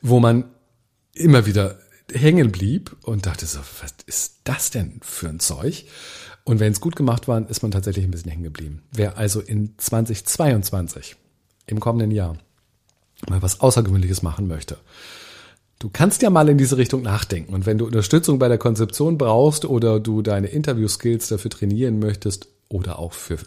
wo 0.00 0.20
man 0.20 0.44
immer 1.12 1.46
wieder 1.46 1.78
hängen 2.12 2.52
blieb 2.52 2.96
und 3.02 3.26
dachte 3.26 3.46
so, 3.46 3.58
was 3.58 3.94
ist 4.06 4.36
das 4.44 4.70
denn 4.70 5.00
für 5.02 5.28
ein 5.28 5.40
Zeug? 5.40 5.84
Und 6.44 6.60
wenn 6.60 6.72
es 6.72 6.80
gut 6.80 6.96
gemacht 6.96 7.28
war, 7.28 7.48
ist 7.48 7.62
man 7.62 7.70
tatsächlich 7.70 8.04
ein 8.04 8.10
bisschen 8.10 8.30
hängen 8.30 8.44
geblieben. 8.44 8.82
Wer 8.92 9.18
also 9.18 9.40
in 9.40 9.74
2022, 9.76 11.16
im 11.66 11.80
kommenden 11.80 12.10
Jahr, 12.10 12.36
mal 13.28 13.42
was 13.42 13.60
Außergewöhnliches 13.60 14.22
machen 14.22 14.48
möchte, 14.48 14.78
Du 15.80 15.88
kannst 15.90 16.20
ja 16.20 16.28
mal 16.28 16.46
in 16.50 16.58
diese 16.58 16.76
Richtung 16.76 17.00
nachdenken. 17.00 17.54
Und 17.54 17.64
wenn 17.64 17.78
du 17.78 17.86
Unterstützung 17.86 18.38
bei 18.38 18.48
der 18.48 18.58
Konzeption 18.58 19.16
brauchst 19.16 19.64
oder 19.64 19.98
du 19.98 20.20
deine 20.20 20.48
Interview-Skills 20.48 21.28
dafür 21.28 21.50
trainieren 21.50 21.98
möchtest 21.98 22.48
oder 22.68 22.98
auch 22.98 23.14
für 23.14 23.38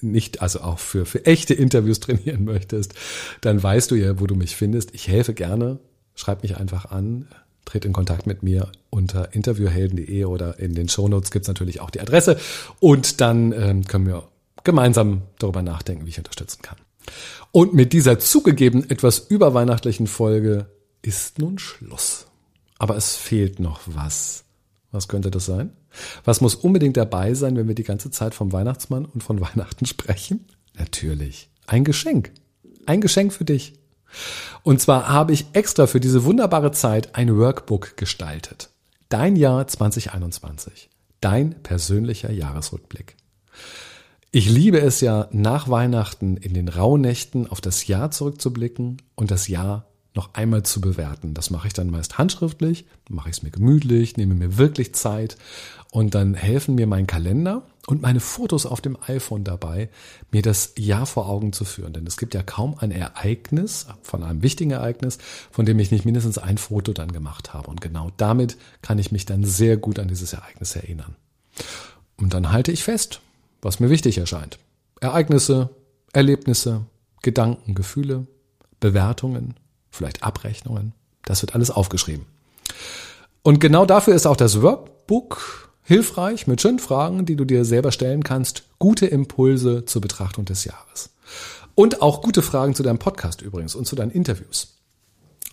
nicht, 0.00 0.40
also 0.40 0.60
auch 0.60 0.78
für, 0.78 1.04
für 1.04 1.26
echte 1.26 1.52
Interviews 1.52 1.98
trainieren 2.00 2.44
möchtest, 2.44 2.94
dann 3.40 3.60
weißt 3.60 3.90
du 3.90 3.96
ja, 3.96 4.20
wo 4.20 4.28
du 4.28 4.36
mich 4.36 4.54
findest. 4.54 4.94
Ich 4.94 5.08
helfe 5.08 5.34
gerne. 5.34 5.80
Schreib 6.14 6.44
mich 6.44 6.56
einfach 6.56 6.92
an. 6.92 7.26
Tritt 7.64 7.84
in 7.84 7.92
Kontakt 7.92 8.28
mit 8.28 8.44
mir 8.44 8.70
unter 8.90 9.34
interviewhelden.de 9.34 10.26
oder 10.26 10.60
in 10.60 10.76
den 10.76 10.88
Shownotes 10.88 11.32
gibt's 11.32 11.48
natürlich 11.48 11.80
auch 11.80 11.90
die 11.90 12.00
Adresse. 12.00 12.36
Und 12.78 13.20
dann 13.20 13.50
ähm, 13.50 13.84
können 13.84 14.06
wir 14.06 14.28
gemeinsam 14.62 15.22
darüber 15.40 15.62
nachdenken, 15.62 16.06
wie 16.06 16.10
ich 16.10 16.18
unterstützen 16.18 16.62
kann. 16.62 16.76
Und 17.52 17.74
mit 17.74 17.92
dieser 17.92 18.18
zugegeben 18.18 18.88
etwas 18.90 19.18
überweihnachtlichen 19.18 20.06
Folge 20.06 20.66
ist 21.02 21.38
nun 21.38 21.58
Schluss. 21.58 22.26
Aber 22.78 22.96
es 22.96 23.16
fehlt 23.16 23.60
noch 23.60 23.80
was. 23.86 24.44
Was 24.90 25.08
könnte 25.08 25.30
das 25.30 25.46
sein? 25.46 25.72
Was 26.24 26.40
muss 26.40 26.54
unbedingt 26.54 26.96
dabei 26.96 27.34
sein, 27.34 27.56
wenn 27.56 27.68
wir 27.68 27.74
die 27.74 27.84
ganze 27.84 28.10
Zeit 28.10 28.34
vom 28.34 28.52
Weihnachtsmann 28.52 29.04
und 29.04 29.22
von 29.22 29.40
Weihnachten 29.42 29.86
sprechen? 29.86 30.46
Natürlich. 30.74 31.48
Ein 31.66 31.84
Geschenk. 31.84 32.32
Ein 32.86 33.00
Geschenk 33.00 33.32
für 33.32 33.44
dich. 33.44 33.74
Und 34.62 34.80
zwar 34.80 35.08
habe 35.08 35.32
ich 35.32 35.46
extra 35.52 35.86
für 35.86 36.00
diese 36.00 36.24
wunderbare 36.24 36.72
Zeit 36.72 37.14
ein 37.14 37.36
Workbook 37.36 37.96
gestaltet. 37.96 38.70
Dein 39.08 39.36
Jahr 39.36 39.66
2021. 39.66 40.90
Dein 41.20 41.62
persönlicher 41.62 42.30
Jahresrückblick. 42.30 43.16
Ich 44.36 44.50
liebe 44.50 44.80
es 44.80 45.00
ja, 45.00 45.28
nach 45.30 45.68
Weihnachten 45.68 46.36
in 46.36 46.54
den 46.54 46.66
Rauhnächten 46.66 47.46
auf 47.46 47.60
das 47.60 47.86
Jahr 47.86 48.10
zurückzublicken 48.10 49.00
und 49.14 49.30
das 49.30 49.46
Jahr 49.46 49.86
noch 50.12 50.34
einmal 50.34 50.64
zu 50.64 50.80
bewerten. 50.80 51.34
Das 51.34 51.50
mache 51.50 51.68
ich 51.68 51.72
dann 51.72 51.88
meist 51.88 52.18
handschriftlich, 52.18 52.84
mache 53.08 53.30
ich 53.30 53.36
es 53.36 53.42
mir 53.44 53.52
gemütlich, 53.52 54.16
nehme 54.16 54.34
mir 54.34 54.58
wirklich 54.58 54.92
Zeit 54.92 55.36
und 55.92 56.16
dann 56.16 56.34
helfen 56.34 56.74
mir 56.74 56.88
mein 56.88 57.06
Kalender 57.06 57.62
und 57.86 58.02
meine 58.02 58.18
Fotos 58.18 58.66
auf 58.66 58.80
dem 58.80 58.98
iPhone 59.06 59.44
dabei, 59.44 59.88
mir 60.32 60.42
das 60.42 60.72
Jahr 60.76 61.06
vor 61.06 61.28
Augen 61.28 61.52
zu 61.52 61.64
führen. 61.64 61.92
Denn 61.92 62.04
es 62.04 62.16
gibt 62.16 62.34
ja 62.34 62.42
kaum 62.42 62.76
ein 62.76 62.90
Ereignis, 62.90 63.86
von 64.02 64.24
einem 64.24 64.42
wichtigen 64.42 64.72
Ereignis, 64.72 65.18
von 65.52 65.64
dem 65.64 65.78
ich 65.78 65.92
nicht 65.92 66.06
mindestens 66.06 66.38
ein 66.38 66.58
Foto 66.58 66.92
dann 66.92 67.12
gemacht 67.12 67.54
habe. 67.54 67.70
Und 67.70 67.80
genau 67.80 68.10
damit 68.16 68.56
kann 68.82 68.98
ich 68.98 69.12
mich 69.12 69.26
dann 69.26 69.44
sehr 69.44 69.76
gut 69.76 70.00
an 70.00 70.08
dieses 70.08 70.32
Ereignis 70.32 70.74
erinnern. 70.74 71.14
Und 72.16 72.34
dann 72.34 72.50
halte 72.50 72.72
ich 72.72 72.82
fest, 72.82 73.20
was 73.64 73.80
mir 73.80 73.90
wichtig 73.90 74.18
erscheint. 74.18 74.58
Ereignisse, 75.00 75.70
Erlebnisse, 76.12 76.82
Gedanken, 77.22 77.74
Gefühle, 77.74 78.26
Bewertungen, 78.80 79.54
vielleicht 79.90 80.22
Abrechnungen. 80.22 80.92
Das 81.24 81.42
wird 81.42 81.54
alles 81.54 81.70
aufgeschrieben. 81.70 82.26
Und 83.42 83.60
genau 83.60 83.86
dafür 83.86 84.14
ist 84.14 84.26
auch 84.26 84.36
das 84.36 84.62
Workbook 84.62 85.72
hilfreich 85.82 86.46
mit 86.46 86.60
schönen 86.60 86.78
Fragen, 86.78 87.26
die 87.26 87.36
du 87.36 87.44
dir 87.44 87.64
selber 87.64 87.92
stellen 87.92 88.22
kannst. 88.22 88.64
Gute 88.78 89.06
Impulse 89.06 89.84
zur 89.84 90.02
Betrachtung 90.02 90.44
des 90.44 90.64
Jahres. 90.64 91.10
Und 91.74 92.02
auch 92.02 92.22
gute 92.22 92.42
Fragen 92.42 92.74
zu 92.74 92.82
deinem 92.82 92.98
Podcast 92.98 93.42
übrigens 93.42 93.74
und 93.74 93.86
zu 93.86 93.96
deinen 93.96 94.10
Interviews. 94.10 94.78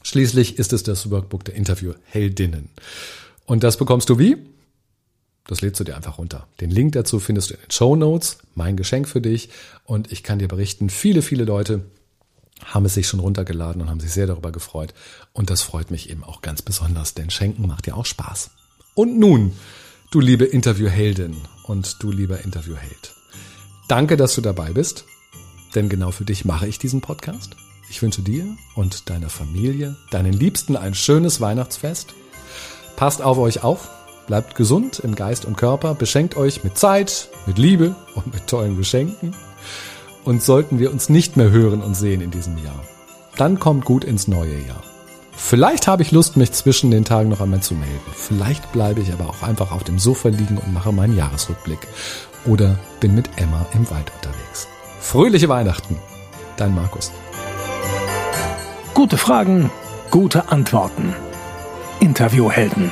Schließlich 0.04 0.58
ist 0.58 0.74
es 0.74 0.84
das 0.84 1.10
Workbook 1.12 1.46
der 1.46 1.56
Interviewheldinnen. 1.56 2.70
Und 3.46 3.64
das 3.64 3.78
bekommst 3.78 4.10
du 4.10 4.20
wie? 4.20 4.38
Das 5.48 5.62
lädst 5.62 5.80
du 5.80 5.84
dir 5.84 5.96
einfach 5.96 6.18
runter. 6.18 6.48
Den 6.60 6.72
Link 6.72 6.94
dazu 6.94 7.20
findest 7.20 7.50
du 7.50 7.56
in 7.56 7.62
den 7.62 7.72
Show 7.72 7.96
Notes. 7.96 8.38
Mein 8.56 8.78
Geschenk 8.78 9.08
für 9.08 9.22
dich. 9.22 9.50
Und 9.86 10.12
ich 10.12 10.24
kann 10.24 10.40
dir 10.40 10.48
berichten, 10.48 10.90
viele, 10.90 11.22
viele 11.22 11.46
Leute 11.46 11.84
haben 12.66 12.86
es 12.86 12.94
sich 12.94 13.08
schon 13.08 13.20
runtergeladen 13.20 13.82
und 13.82 13.90
haben 13.90 14.00
sich 14.00 14.12
sehr 14.12 14.28
darüber 14.28 14.52
gefreut. 14.52 14.94
Und 15.34 15.50
das 15.50 15.62
freut 15.62 15.92
mich 15.92 16.10
eben 16.10 16.24
auch 16.24 16.42
ganz 16.42 16.62
besonders, 16.62 17.14
denn 17.14 17.30
Schenken 17.30 17.68
macht 17.68 17.88
ja 17.88 17.96
auch 17.96 18.06
Spaß. 18.06 18.52
Und 18.94 19.18
nun, 19.18 19.54
du 20.12 20.20
liebe 20.20 20.46
Interviewheldin 20.46 21.36
und 21.64 22.02
du 22.04 22.12
lieber 22.12 22.44
Interviewheld. 22.44 23.16
Danke, 23.88 24.18
dass 24.18 24.36
du 24.36 24.42
dabei 24.42 24.72
bist, 24.72 25.06
denn 25.76 25.90
genau 25.90 26.12
für 26.12 26.26
dich 26.26 26.46
mache 26.46 26.68
ich 26.68 26.80
diesen 26.80 27.02
Podcast. 27.02 27.56
Ich 27.90 28.02
wünsche 28.02 28.22
dir 28.22 28.46
und 28.76 29.10
deiner 29.10 29.30
Familie, 29.30 29.98
deinen 30.12 30.34
Liebsten 30.34 30.78
ein 30.78 30.94
schönes 30.94 31.42
Weihnachtsfest. 31.42 32.14
Passt 32.96 33.22
auf 33.22 33.38
euch 33.38 33.64
auf, 33.64 33.90
bleibt 34.32 34.56
gesund 34.56 35.00
im 35.00 35.14
Geist 35.14 35.44
und 35.44 35.58
Körper, 35.58 35.94
beschenkt 35.94 36.38
euch 36.38 36.64
mit 36.64 36.78
Zeit, 36.78 37.28
mit 37.48 37.58
Liebe 37.58 37.96
und 38.16 38.34
mit 38.34 38.48
tollen 38.48 38.78
Geschenken. 38.78 39.36
Und 40.24 40.42
sollten 40.42 40.80
wir 40.80 40.90
uns 40.90 41.10
nicht 41.10 41.36
mehr 41.36 41.52
hören 41.52 41.82
und 41.82 41.96
sehen 41.96 42.22
in 42.22 42.32
diesem 42.32 42.58
Jahr, 42.64 42.80
dann 43.36 43.60
kommt 43.60 43.84
gut 43.84 44.06
ins 44.06 44.30
neue 44.30 44.56
Jahr. 44.66 44.82
Vielleicht 45.34 45.86
habe 45.86 46.02
ich 46.02 46.14
Lust, 46.14 46.38
mich 46.38 46.54
zwischen 46.54 46.92
den 46.92 47.04
Tagen 47.04 47.28
noch 47.28 47.42
einmal 47.42 47.60
zu 47.60 47.74
melden. 47.74 48.00
Vielleicht 48.14 48.72
bleibe 48.72 49.02
ich 49.02 49.12
aber 49.12 49.30
auch 49.30 49.44
einfach 49.44 49.74
auf 49.74 49.84
dem 49.84 50.00
Sofa 50.00 50.30
liegen 50.30 50.58
und 50.60 50.74
mache 50.74 50.94
meinen 50.94 51.18
Jahresrückblick. 51.18 51.86
Oder 52.46 52.80
bin 53.02 53.14
mit 53.14 53.30
Emma 53.36 53.66
im 53.74 53.90
Wald 53.92 54.14
unterwegs. 54.16 54.70
Fröhliche 55.02 55.50
Weihnachten. 55.50 55.98
Dein 56.56 56.74
Markus. 56.74 57.12
Gute 58.94 59.18
Fragen, 59.18 59.70
gute 60.10 60.48
Antworten. 60.48 61.14
Interviewhelden. 62.00 62.92